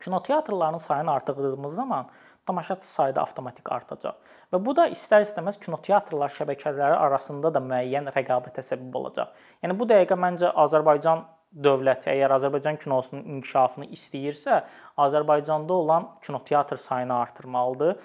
Kinoteatrların 0.00 0.78
sayını 0.78 1.12
artırdığımız 1.12 1.74
zaman 1.74 2.08
tamaşaçı 2.46 2.92
sayı 2.92 3.14
da 3.14 3.22
avtomatik 3.22 3.72
artacaq. 3.72 4.14
Və 4.52 4.60
bu 4.64 4.74
da 4.76 4.86
istər-istəməz 4.88 5.58
kinoteatrlar 5.60 6.32
şəbəkələri 6.36 6.96
arasında 6.96 7.50
da 7.54 7.60
müəyyən 7.60 8.08
rəqabətə 8.14 8.64
səbəb 8.64 8.94
olacaq. 9.00 9.34
Yəni 9.64 9.76
bu 9.78 9.88
dəqiqə 9.90 10.16
məncə 10.16 10.52
Azərbaycan 10.64 11.24
dövləti 11.52 12.10
əgər 12.12 12.34
Azərbaycan 12.36 12.78
kinosunun 12.82 13.24
inkişafını 13.36 13.88
istəyirsə, 13.96 14.62
Azərbaycanda 15.00 15.72
olan 15.72 16.08
kinoteatr 16.24 16.76
sayını 16.76 17.14
artırmalıdır. 17.14 17.96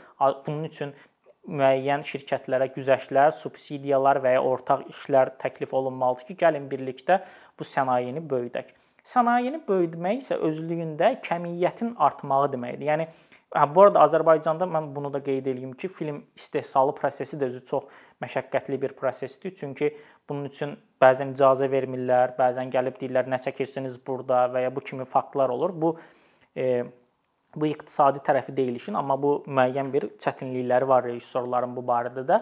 Bunun 0.45 0.63
üçün 0.69 0.93
müəyyən 1.47 2.05
şirkətlərə 2.07 2.69
güzəştlər, 2.75 3.33
subsidiyalar 3.35 4.21
və 4.23 4.37
ya 4.37 4.45
ortaq 4.47 4.85
işlər 4.93 5.33
təklif 5.41 5.73
olunmalıdır 5.75 6.29
ki, 6.31 6.39
gəlin 6.45 6.69
birlikdə 6.71 7.19
bu 7.59 7.67
sənayeni 7.67 8.23
böyüdək. 8.31 8.71
Sənayeni 9.11 9.59
böyütmək 9.67 10.23
isə 10.23 10.39
özlüyündə 10.47 11.17
kəmiyyətin 11.25 11.97
artmağı 11.99 12.53
deməkdir. 12.53 12.87
Yəni 12.87 13.09
Hə, 13.53 13.67
bu 13.69 13.83
arada 13.83 14.01
Azərbaycanda 14.01 14.65
mən 14.65 14.87
bunu 14.95 15.11
da 15.13 15.19
qeyd 15.21 15.45
edeyim 15.45 15.75
ki, 15.77 15.87
film 15.93 16.23
istehsalı 16.35 16.95
prosesi 16.97 17.37
də 17.37 17.51
özü 17.51 17.59
çox 17.69 17.83
məşəqqətli 18.23 18.79
bir 18.81 18.95
prosesdir. 18.97 19.53
Çünki 19.59 19.91
bunun 20.29 20.49
üçün 20.49 20.75
bəzən 21.03 21.33
icazə 21.35 21.69
vermirlər, 21.71 22.35
bəzən 22.37 22.71
gəlib 22.73 22.99
deyirlər 22.99 23.29
nə 23.31 23.39
çəkirsiniz 23.43 23.99
burada 24.07 24.45
və 24.53 24.65
ya 24.65 24.75
bu 24.75 24.81
kimi 24.81 25.05
faktlar 25.05 25.49
olur. 25.49 25.73
Bu 25.81 25.97
e, 26.55 26.83
bu 27.55 27.69
iqtisadi 27.69 28.23
tərəfi 28.25 28.55
deyil 28.57 28.79
işin, 28.79 28.97
amma 28.97 29.17
bu 29.21 29.33
müəyyən 29.47 29.91
bir 29.93 30.07
çətinlikləri 30.23 30.87
var 30.89 31.03
rejissorların 31.05 31.75
bu 31.75 31.83
barədə 31.89 32.25
də. 32.29 32.39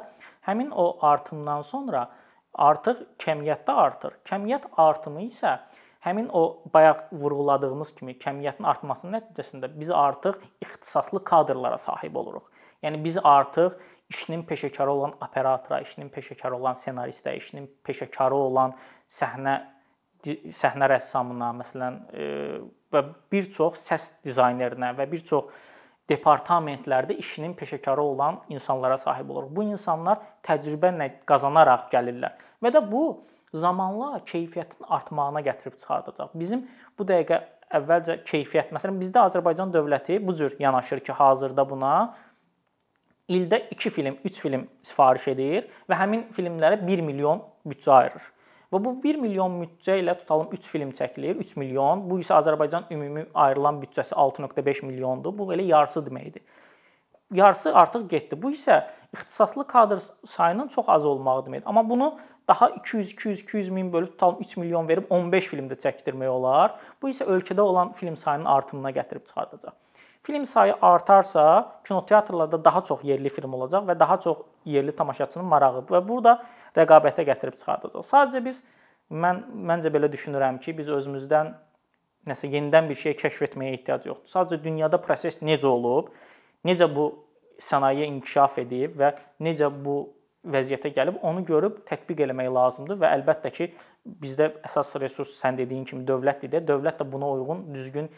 Həmin 0.47 0.71
o 0.71 0.85
artımdan 1.05 1.65
sonra 1.67 2.05
artıq 2.53 3.03
kəmiyyətdə 3.23 3.75
artır. 3.85 4.15
Kəmiyyət 4.29 4.69
artımı 4.79 5.25
isə 5.27 5.57
həmin 6.05 6.29
o 6.33 6.61
bayaq 6.73 7.11
vurğuladığımız 7.11 7.93
kimi 7.97 8.15
kəmiyyətin 8.23 8.67
artmasının 8.67 9.19
nəticəsində 9.19 9.71
biz 9.79 9.91
artıq 9.91 10.39
ixtisaslı 10.63 11.23
kadrlara 11.23 11.77
sahib 11.77 12.15
oluruq. 12.15 12.47
Yəni 12.83 13.03
biz 13.03 13.17
artıq 13.23 13.77
işinin 14.11 14.43
peşəkarı 14.47 14.91
olan 14.91 15.13
operatora, 15.23 15.81
işinin 15.81 16.11
peşəkarı 16.11 16.59
olan 16.59 16.75
ssenaristə, 16.75 17.33
işinin 17.39 17.69
peşəkarı 17.87 18.37
olan 18.47 18.75
səhnə 19.09 19.57
səhnə 20.21 20.85
rəssamına, 20.91 21.47
məsələn, 21.57 21.95
e, 22.13 22.25
və 22.93 23.01
bir 23.33 23.47
çox 23.55 23.79
səs 23.81 24.11
dizaynerinə 24.25 24.91
və 24.97 25.07
bir 25.09 25.23
çox 25.25 25.49
departamentlərdə 26.11 27.15
işinin 27.17 27.55
peşəkarı 27.57 28.01
olan 28.01 28.41
insanlara 28.49 28.97
sahib 28.97 29.29
oluruq. 29.29 29.49
Bu 29.55 29.63
insanlar 29.63 30.21
təcrübə 30.45 30.91
qazanaraq 31.25 31.89
gəlirlər. 31.93 32.35
Və 32.61 32.73
də 32.75 32.83
bu 32.91 33.23
zamanla 33.53 34.21
keyfiyyətin 34.27 34.85
artmağına 34.89 35.41
gətirib 35.47 35.79
çıxardacaq. 35.79 36.35
Bizim 36.35 36.67
bu 36.99 37.07
dəqiqə 37.07 37.41
əvvəlcə 37.79 38.17
keyfiyyət, 38.27 38.73
məsələn 38.75 38.99
bizdə 38.99 39.25
Azərbaycan 39.29 39.71
dövləti 39.73 40.19
bu 40.27 40.35
cür 40.35 40.55
yanaşır 40.59 40.99
ki, 40.99 41.11
hazırda 41.11 41.69
buna 41.69 41.93
ildə 43.29 43.61
2 43.71 43.89
film, 43.89 44.17
3 44.25 44.39
film 44.39 44.67
sifariş 44.83 45.27
edir 45.33 45.67
və 45.89 45.97
həmin 45.99 46.27
filmlərə 46.35 46.79
1 46.87 47.03
milyon 47.05 47.43
büdcə 47.67 47.91
ayırır. 47.97 48.29
Və 48.71 48.79
bu 48.83 48.95
1 49.03 49.19
milyon 49.19 49.59
büdcə 49.61 49.97
ilə 49.99 50.15
tutalım 50.19 50.49
3 50.55 50.67
film 50.73 50.91
çəkilir, 50.95 51.35
3 51.43 51.55
milyon. 51.59 52.05
Bu 52.09 52.21
isə 52.23 52.37
Azərbaycan 52.37 52.87
ümumi 52.91 53.25
ayrılan 53.33 53.81
büdcəsi 53.83 54.15
6.5 54.15 54.85
milyondur. 54.85 55.37
Bu 55.37 55.51
elə 55.53 55.67
yarısı 55.67 56.05
deməkdir 56.07 56.45
yarısı 57.33 57.75
artıq 57.75 58.09
getdi. 58.09 58.41
Bu 58.41 58.51
isə 58.51 58.83
ixtisaslı 59.15 59.67
kadr 59.67 59.99
sayının 60.25 60.67
çox 60.67 60.85
az 60.89 61.05
olmağı 61.05 61.45
deməkdir. 61.45 61.65
Amma 61.65 61.89
bunu 61.89 62.19
daha 62.47 62.69
200, 62.69 63.11
200, 63.11 63.41
200 63.41 63.69
min 63.69 63.93
bölüb 63.93 64.07
tutalım 64.07 64.37
3 64.39 64.57
milyon 64.57 64.87
verib 64.87 65.03
15 65.09 65.47
filmdə 65.47 65.77
çəkdirmək 65.79 66.27
olar. 66.27 66.75
Bu 67.01 67.09
isə 67.09 67.25
ölkədə 67.25 67.61
olan 67.61 67.91
film 67.91 68.15
sayının 68.15 68.45
artımına 68.45 68.91
gətirib 68.91 69.25
çıxardacaq. 69.27 69.73
Film 70.23 70.45
sayı 70.45 70.75
artarsa, 70.81 71.71
kinoteatrlarda 71.87 72.65
daha 72.65 72.83
çox 72.83 73.03
yerli 73.03 73.29
film 73.29 73.53
olacaq 73.53 73.87
və 73.89 73.99
daha 73.99 74.19
çox 74.19 74.37
yerli 74.65 74.95
tamaşaçının 74.95 75.45
marağı 75.45 75.81
və 75.89 76.01
burada 76.07 76.35
rəqabətə 76.77 77.25
gətirib 77.25 77.57
çıxardacaq. 77.57 78.05
Sadəcə 78.05 78.43
biz 78.45 78.61
mən 79.09 79.41
məncə 79.71 79.89
belə 79.93 80.11
düşünürəm 80.13 80.59
ki, 80.61 80.77
biz 80.77 80.93
özümüzdən 80.93 81.55
nəsə 82.29 82.51
yenidən 82.53 82.89
bir 82.89 83.01
şey 83.01 83.17
kəşf 83.17 83.47
etməyə 83.49 83.79
ehtiyac 83.79 84.05
yoxdur. 84.05 84.29
Sadəcə 84.29 84.63
dünyada 84.63 85.01
proses 85.01 85.41
necə 85.41 85.65
olub, 85.65 86.13
necə 86.65 86.85
bu 86.95 87.09
sənaye 87.61 88.05
inkişaf 88.05 88.59
edib 88.61 88.99
və 89.01 89.15
necə 89.41 89.69
bu 89.73 90.03
vəziyyətə 90.53 90.89
gəlib 90.95 91.17
onu 91.25 91.43
görüb 91.45 91.81
tətbiq 91.89 92.23
eləmək 92.25 92.49
lazımdır 92.53 92.97
və 93.01 93.09
əlbəttə 93.17 93.51
ki, 93.53 93.67
bizdə 94.21 94.47
əsas 94.65 94.95
resurs 95.01 95.35
sən 95.37 95.57
dediyin 95.59 95.85
kimi 95.85 96.05
dövlətdir 96.07 96.49
də, 96.55 96.61
dövlət 96.65 97.01
də 97.01 97.05
buna 97.11 97.29
uyğun 97.29 97.67
düzgün 97.73 98.09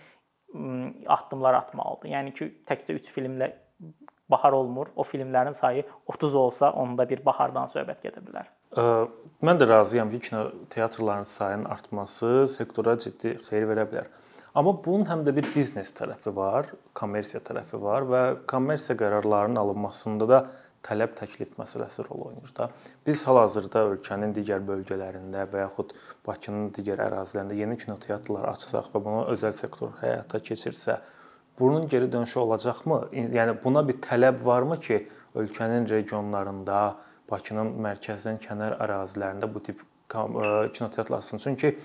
addımlar 1.08 1.54
atmalıdır. 1.54 2.10
Yəni 2.14 2.34
ki, 2.38 2.50
təkcə 2.70 2.96
3 3.00 3.12
filmlə 3.16 3.52
bahar 4.30 4.56
olmur. 4.56 4.92
O 4.96 5.04
filmlərin 5.04 5.54
sayı 5.54 5.84
30 6.08 6.36
olsa, 6.36 6.72
onda 6.72 7.06
bir 7.10 7.26
bahardan 7.26 7.70
söhbət 7.72 8.06
gedə 8.06 8.24
bilər. 8.26 8.50
Mən 9.44 9.60
də 9.62 9.68
razıyam 9.70 10.12
ki, 10.12 10.20
kino 10.30 10.44
teatrların 10.70 11.28
sayının 11.30 11.66
artması 11.66 12.48
sektora 12.50 12.98
ciddi 12.98 13.38
xeyir 13.50 13.68
verə 13.70 13.86
bilər. 13.90 14.12
Amma 14.56 14.76
bunun 14.86 15.08
həm 15.10 15.24
də 15.26 15.34
bir 15.36 15.48
biznes 15.56 15.90
tərəfi 15.98 16.30
var, 16.36 16.68
kommersiya 16.94 17.42
tərəfi 17.42 17.80
var 17.82 18.06
və 18.06 18.22
kommersiya 18.50 18.96
qərarlarının 19.00 19.58
alınmasında 19.58 20.28
da 20.30 20.42
tələb 20.84 21.16
təklif 21.18 21.54
məsələsi 21.60 22.04
rol 22.10 22.28
oynayır 22.28 22.52
da. 22.58 22.68
Biz 23.08 23.24
hal-hazırda 23.28 23.86
ölkənin 23.94 24.34
digər 24.36 24.64
bölgələrində 24.68 25.46
və 25.52 25.64
yaxud 25.64 25.94
Bakının 26.28 26.72
digər 26.76 27.02
ərazilərində 27.06 27.58
yeni 27.58 27.78
kinoteatrlar 27.80 28.50
açsaq 28.52 28.92
və 28.94 29.04
bunu 29.06 29.24
özəl 29.34 29.56
sektor 29.56 29.96
həyata 30.02 30.42
keçirsə, 30.44 31.00
bunun 31.60 31.88
geri 31.88 32.12
dönüşü 32.12 32.40
olacaqmı? 32.40 33.00
Yəni 33.38 33.58
buna 33.64 33.88
bir 33.88 34.02
tələb 34.04 34.44
varmı 34.46 34.80
ki, 34.80 35.00
ölkənin 35.36 35.88
regionlarında, 35.90 36.84
Bakının 37.32 37.72
mərkəzdən 37.86 38.42
kənar 38.44 38.76
ərazilərində 38.84 39.48
bu 39.54 39.64
tip 39.64 39.82
kinoteatrlar 40.12 41.24
açsın. 41.24 41.40
Çünki 41.42 41.78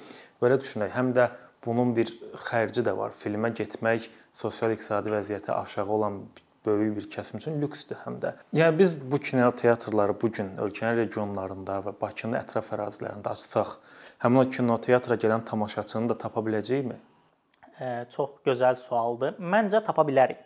belə 0.43 0.59
düşünək, 0.61 0.91
həm 0.93 1.15
də 1.17 1.29
bunun 1.65 1.95
bir 1.97 2.11
xərci 2.49 2.83
də 2.85 2.97
var. 2.99 3.15
Filmə 3.15 3.53
getmək 3.55 4.11
sosial-iqtisadi 4.37 5.15
vəziyyəti 5.15 5.55
aşağı 5.55 5.95
olan 5.99 6.21
böyük 6.67 6.97
bir 6.97 7.07
kəsim 7.15 7.39
üçün 7.41 7.61
lüksdür 7.63 8.01
həm 8.05 8.19
də. 8.23 8.33
Yəni 8.57 8.79
biz 8.79 8.97
bu 9.13 9.19
kinoteatrları 9.19 10.17
bu 10.23 10.31
gün 10.33 10.51
ölkənin 10.65 11.01
regionlarında 11.03 11.79
və 11.87 11.95
Bakının 12.01 12.39
ətraf 12.41 12.73
ərazilərində 12.77 13.35
açsaq, 13.37 13.77
həmin 14.25 14.43
o 14.43 14.51
kinoteatra 14.57 15.17
gələn 15.23 15.45
tamaşaçını 15.49 16.13
da 16.13 16.19
tapa 16.19 16.43
biləcəyikmi? 16.47 16.99
Çox 18.15 18.41
gözəl 18.47 18.77
sualdır. 18.83 19.39
Məncə 19.39 19.85
tapa 19.87 20.03
bilərik. 20.07 20.41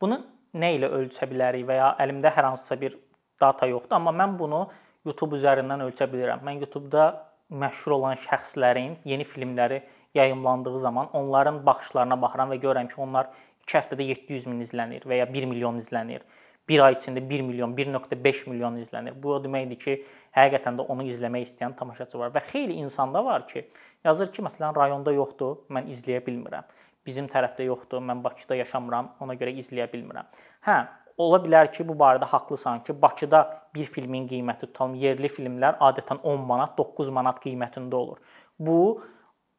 Bunu 0.00 0.20
nə 0.54 0.74
ilə 0.76 0.90
ölçə 0.98 1.28
bilərik 1.30 1.64
və 1.68 1.78
ya 1.80 1.92
əlimdə 2.04 2.32
hər 2.34 2.50
hansısa 2.50 2.76
bir 2.80 2.98
data 3.40 3.66
yoxdur, 3.66 3.96
amma 3.96 4.12
mən 4.12 4.36
bunu 4.38 4.66
YouTube 5.04 5.38
üzərindən 5.38 5.84
ölçə 5.86 6.08
bilirəm. 6.12 6.44
Mən 6.44 6.60
YouTube-da 6.64 7.08
məşhur 7.50 7.96
olan 7.98 8.20
şəxslərin 8.20 8.98
yeni 9.04 9.24
filmləri 9.24 9.82
yayımlandığı 10.14 10.78
zaman 10.80 11.08
onların 11.12 11.66
baxışlarına 11.66 12.20
baxıram 12.22 12.52
və 12.52 12.60
görürəm 12.62 12.88
ki, 12.88 13.00
onlar 13.00 13.28
2 13.66 13.78
həftədə 13.78 14.06
700 14.10 14.48
min 14.50 14.62
izlənir 14.64 15.06
və 15.08 15.20
ya 15.22 15.28
1 15.30 15.48
milyon 15.50 15.80
izlənir. 15.82 16.24
1 16.68 16.80
ay 16.80 16.94
içində 16.96 17.20
1 17.20 17.42
milyon, 17.44 17.74
1.5 17.76 18.46
milyon 18.48 18.78
izlənir. 18.80 19.16
Bu 19.20 19.34
o 19.34 19.40
deməkdir 19.44 19.80
ki, 19.82 19.96
həqiqətən 20.36 20.78
də 20.78 20.86
onu 20.92 21.04
izləmək 21.10 21.50
istəyən 21.50 21.76
tamaşaçı 21.76 22.18
var 22.18 22.32
və 22.32 22.40
xeyli 22.48 22.78
insanda 22.80 23.20
var 23.24 23.44
ki, 23.50 23.66
yazır 24.04 24.32
ki, 24.32 24.44
məsələn, 24.46 24.72
rayonda 24.76 25.12
yoxdur, 25.12 25.58
mən 25.68 25.90
izləyə 25.92 26.22
bilmirəm. 26.24 26.64
Bizim 27.04 27.28
tərəfdə 27.28 27.66
yoxdur, 27.68 28.00
mən 28.00 28.22
Bakıda 28.24 28.56
yaşamıram, 28.62 29.12
ona 29.20 29.36
görə 29.36 29.52
izləyə 29.60 29.90
bilmirəm. 29.92 30.30
Hə, 30.64 30.78
ola 31.20 31.40
bilər 31.44 31.68
ki, 31.72 31.84
bu 31.84 31.98
barədə 32.00 32.30
haqlısan 32.32 32.80
ki, 32.86 32.96
Bakıda 33.02 33.44
bir 33.76 33.90
filmin 33.96 34.24
qiyməti 34.30 34.70
tutalım, 34.70 34.96
yerli 35.04 35.28
filmlər 35.28 35.76
adətən 35.84 36.24
10 36.24 36.46
manat, 36.48 36.72
9 36.80 37.12
manat 37.12 37.44
qiymətində 37.44 38.00
olur. 38.00 38.40
Bu 38.58 38.78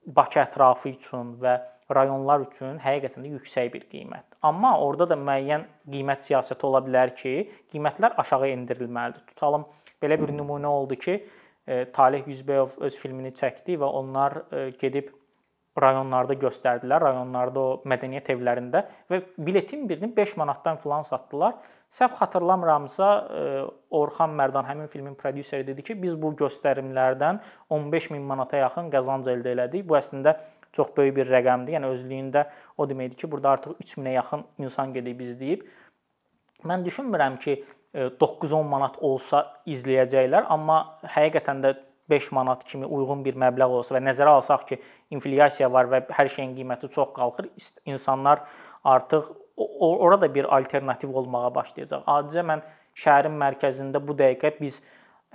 Bakı 0.05 0.39
ətrafı 0.43 0.91
üçün 0.93 1.35
və 1.41 1.55
rayonlar 1.93 2.45
üçün 2.45 2.77
həqiqətən 2.81 3.25
də 3.25 3.31
yüksək 3.35 3.71
bir 3.73 3.85
qiymət. 3.91 4.25
Amma 4.45 4.75
orada 4.81 5.09
da 5.11 5.17
müəyyən 5.17 5.65
qiymət 5.91 6.23
siyasəti 6.25 6.65
ola 6.69 6.81
bilər 6.85 7.13
ki, 7.17 7.35
qiymətlər 7.73 8.17
aşağı 8.21 8.49
endirilməlidir. 8.53 9.25
Tutalım 9.33 9.67
belə 10.01 10.17
bir 10.21 10.33
nümunə 10.33 10.69
oldu 10.69 10.97
ki, 11.01 11.19
e, 11.67 11.85
Talih 11.93 12.25
Yüzbəyov 12.29 12.79
öz 12.87 12.97
filmini 13.01 13.33
çəkdi 13.37 13.77
və 13.81 13.91
onlar 14.01 14.39
e, 14.51 14.65
gedib 14.81 15.13
rayonlarda 15.81 16.37
göstərdilər, 16.39 17.03
rayonlarda 17.03 17.59
o 17.59 17.71
mədəniyyət 17.89 18.31
evlərində 18.35 18.85
və 19.11 19.21
biletin 19.37 19.89
birini 19.89 20.11
5 20.15 20.37
manatdan 20.39 20.79
filan 20.81 21.03
satdılar. 21.03 21.57
Səhv 21.95 22.17
xatırlamıramsa, 22.19 23.07
e, 23.39 23.43
Orxan 23.95 24.33
Mərdan 24.35 24.67
həmin 24.67 24.89
filmin 24.91 25.15
prodüseri 25.15 25.67
dedi 25.67 25.83
ki, 25.87 25.95
biz 26.01 26.17
bu 26.19 26.33
göstərimlərdən 26.41 27.39
15 27.71 28.09
min 28.11 28.25
manata 28.31 28.59
yaxın 28.59 28.89
qazanc 28.91 29.29
əldə 29.31 29.53
elədik. 29.55 29.85
Bu 29.87 29.95
əslində 29.95 30.35
çox 30.75 30.91
böyük 30.97 31.15
bir 31.21 31.31
rəqəmdir. 31.31 31.77
Yəni 31.77 31.93
özlüyündə 31.93 32.43
o 32.77 32.89
deməkdir 32.89 33.21
ki, 33.21 33.31
burada 33.31 33.55
artıq 33.55 33.79
3000-ə 33.85 34.15
yaxın 34.17 34.43
insan 34.67 34.91
gedib 34.97 35.23
izləyib. 35.23 35.63
Mən 36.67 36.83
düşünmürəm 36.83 37.39
ki, 37.39 37.57
9-10 37.95 38.59
e, 38.59 38.63
manat 38.75 38.99
olsa 38.99 39.45
izləyəcəklər, 39.71 40.49
amma 40.51 40.81
həqiqətən 41.15 41.63
də 41.63 41.75
5 42.09 42.31
manat 42.35 42.63
kimi 42.67 42.85
uyğun 42.85 43.23
bir 43.25 43.39
məbləğ 43.39 43.71
olsa 43.79 43.95
və 43.95 44.03
nəzərə 44.03 44.35
alsaq 44.35 44.67
ki, 44.67 44.81
inflyasiya 45.15 45.71
var 45.71 45.87
və 45.93 46.03
hər 46.11 46.29
şeyin 46.35 46.53
qiyməti 46.57 46.91
çox 46.93 47.15
qalxır, 47.15 47.47
insanlar 47.87 48.43
artıq 48.85 49.31
orada 49.57 50.33
bir 50.35 50.47
alternativ 50.57 51.15
olmağa 51.15 51.55
başlayacaq. 51.55 52.03
Adicə 52.07 52.43
mən 52.51 52.63
şəhərin 53.03 53.35
mərkəzində 53.39 54.01
bu 54.07 54.15
dəqiqə 54.19 54.55
biz 54.59 54.81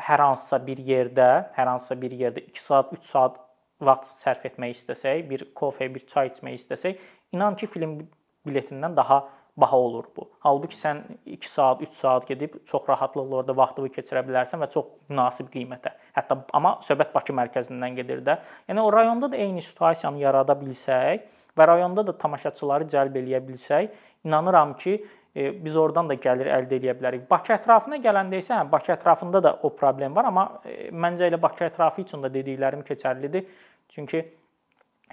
hər 0.01 0.23
hansısa 0.25 0.61
bir 0.67 0.81
yerdə, 0.85 1.29
hər 1.57 1.73
hansısa 1.75 1.97
bir 2.01 2.15
yerdə 2.23 2.45
2 2.47 2.63
saat, 2.63 2.93
3 2.93 3.11
saat 3.13 3.41
vaxt 3.81 4.23
sərf 4.25 4.47
etmək 4.49 4.79
istəsək, 4.79 5.27
bir 5.29 5.45
kofe, 5.57 5.89
bir 5.93 6.07
çay 6.09 6.33
içmək 6.33 6.61
istəsək, 6.61 7.05
inan 7.37 7.57
ki, 7.57 7.69
film 7.75 7.99
biletindən 8.47 8.97
daha 8.97 9.23
baha 9.61 9.77
olur 9.77 10.05
bu. 10.17 10.29
Halbuki 10.41 10.77
sən 10.77 11.03
2 11.27 11.49
saat, 11.49 11.83
3 11.83 11.97
saat 11.97 12.29
gedib 12.29 12.55
çox 12.67 12.89
rahatlıqla 12.89 13.43
orada 13.43 13.57
vaxtını 13.57 13.91
keçirə 13.97 14.23
bilərsən 14.29 14.63
və 14.63 14.71
çox 14.73 14.89
münasib 15.09 15.51
qiymətə. 15.53 15.93
Hətta 16.17 16.39
amma 16.57 16.77
söhbət 16.87 17.13
Bakı 17.15 17.35
mərkəzindən 17.37 17.99
gedir 17.99 18.23
də. 18.27 18.39
Yəni 18.71 18.85
o 18.85 18.93
rayonda 18.93 19.31
da 19.33 19.37
eyni 19.37 19.63
situasiyanı 19.65 20.23
yarada 20.23 20.57
bilsək 20.61 21.27
və 21.61 21.68
rayonda 21.68 22.07
da 22.07 22.16
tamaşaçıları 22.18 22.88
cəlb 22.90 23.18
eləyə 23.20 23.40
bilsək, 23.46 23.90
inanıram 24.25 24.75
ki, 24.81 24.96
e, 25.37 25.51
biz 25.64 25.77
oradan 25.77 26.09
da 26.11 26.16
gəlir 26.16 26.51
əldə 26.57 26.81
edə 26.81 26.96
bilərik. 26.99 27.29
Bakı 27.31 27.55
ətrafına 27.59 28.01
gələndə 28.03 28.40
isə 28.40 28.57
hə, 28.57 28.64
Bakı 28.73 28.94
ətrafında 28.96 29.42
da 29.44 29.55
o 29.62 29.73
problem 29.77 30.16
var, 30.16 30.31
amma 30.33 30.46
e, 30.64 30.90
məncə 30.90 31.29
elə 31.31 31.40
Bakı 31.42 31.68
ətrafı 31.68 32.05
üçün 32.07 32.25
də 32.25 32.33
dediklərim 32.35 32.85
keçərlidir. 32.87 33.46
Çünki 33.90 34.25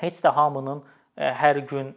heç 0.01 0.21
də 0.23 0.33
hamının 0.33 0.83
e, 1.17 1.31
hər 1.43 1.61
gün 1.69 1.93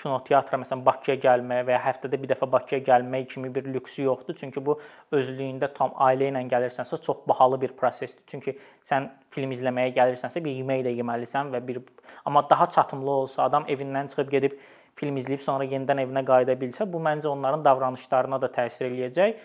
kinoteatra 0.00 0.58
məsələn 0.62 0.82
Bakıya 0.86 1.16
gəlməyə 1.20 1.66
və 1.68 1.76
ya 1.76 1.80
həftədə 1.84 2.18
bir 2.22 2.32
dəfə 2.32 2.48
Bakıya 2.52 2.80
gəlmək 2.88 3.28
kimi 3.34 3.52
bir 3.54 3.68
lüksü 3.74 4.02
yoxdur. 4.06 4.36
Çünki 4.40 4.62
bu 4.64 4.78
özlüyündə 5.12 5.70
tam 5.76 5.94
ailə 6.08 6.30
ilə 6.32 6.42
gəlirsənsə 6.50 7.00
çox 7.04 7.22
bahalı 7.28 7.60
bir 7.60 7.76
prosesdir. 7.76 8.22
Çünki 8.26 8.56
sən 8.86 9.10
film 9.36 9.52
izləməyə 9.56 9.94
gəlirsənsə 9.96 10.42
bir 10.44 10.56
yemək 10.62 10.84
də 10.88 10.96
yeməlisən 10.98 11.52
və 11.54 11.62
bir 11.66 11.82
amma 12.24 12.46
daha 12.50 12.68
çatımlı 12.76 13.10
olsa 13.10 13.42
adam 13.48 13.68
evindən 13.68 14.08
çıxıb 14.12 14.30
gedib 14.30 14.58
film 15.00 15.16
izləyib 15.20 15.42
sonra 15.44 15.64
yenidən 15.64 16.02
evinə 16.02 16.24
qayıda 16.26 16.56
bilsə, 16.60 16.86
bu 16.92 17.00
məncə 17.00 17.28
onların 17.30 17.64
davranışlarına 17.64 18.40
da 18.42 18.50
təsir 18.52 18.88
eləyəcək. 18.90 19.40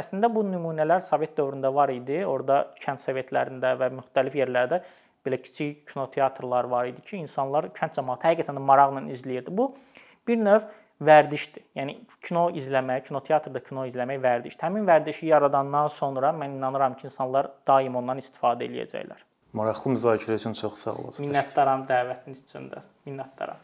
Əslində 0.00 0.30
bu 0.32 0.42
nümunələr 0.46 1.02
Sovet 1.04 1.34
dövründə 1.36 1.68
var 1.74 1.92
idi. 1.92 2.22
Orda 2.24 2.62
kənd 2.80 3.02
sovetlərində 3.02 3.74
və 3.80 3.90
müxtəlif 3.98 4.38
yerlərdə 4.40 4.80
belə 5.26 5.40
kiçik 5.42 5.86
kinoteatrlar 5.92 6.68
var 6.70 6.90
idi 6.90 7.02
ki, 7.06 7.16
insanlar 7.24 7.70
kənd 7.76 7.96
cəmiyyəti 7.98 8.30
həqiqətən 8.30 8.60
də 8.60 8.62
maraqla 8.72 9.02
izləyirdi. 9.14 9.54
Bu 9.56 9.74
bir 10.28 10.38
növ 10.40 10.68
vərdişdir. 11.00 11.64
Yəni 11.78 11.96
kino 12.26 12.48
izləmək, 12.60 13.06
kinoteatrda 13.08 13.62
kino 13.64 13.86
izləmək 13.88 14.20
vərdişdir. 14.24 14.64
Həmin 14.66 14.86
vərdişi 14.88 15.30
yaradandan 15.30 15.88
sonra 15.96 16.32
mən 16.36 16.58
inanıram 16.58 16.96
ki, 17.00 17.08
insanlar 17.08 17.50
daim 17.68 17.96
ondan 18.00 18.20
istifadə 18.22 18.68
eləyəcəklər. 18.68 19.26
Maraqlı 19.56 19.96
müzakirə 19.96 20.36
üçün 20.38 20.52
çox 20.54 20.84
sağ 20.84 20.92
olasınız. 21.00 21.26
Minnətdaram 21.26 21.86
dəvətiniz 21.90 22.44
üçün 22.46 22.70
də. 22.70 22.84
Minnətdaram. 23.08 23.58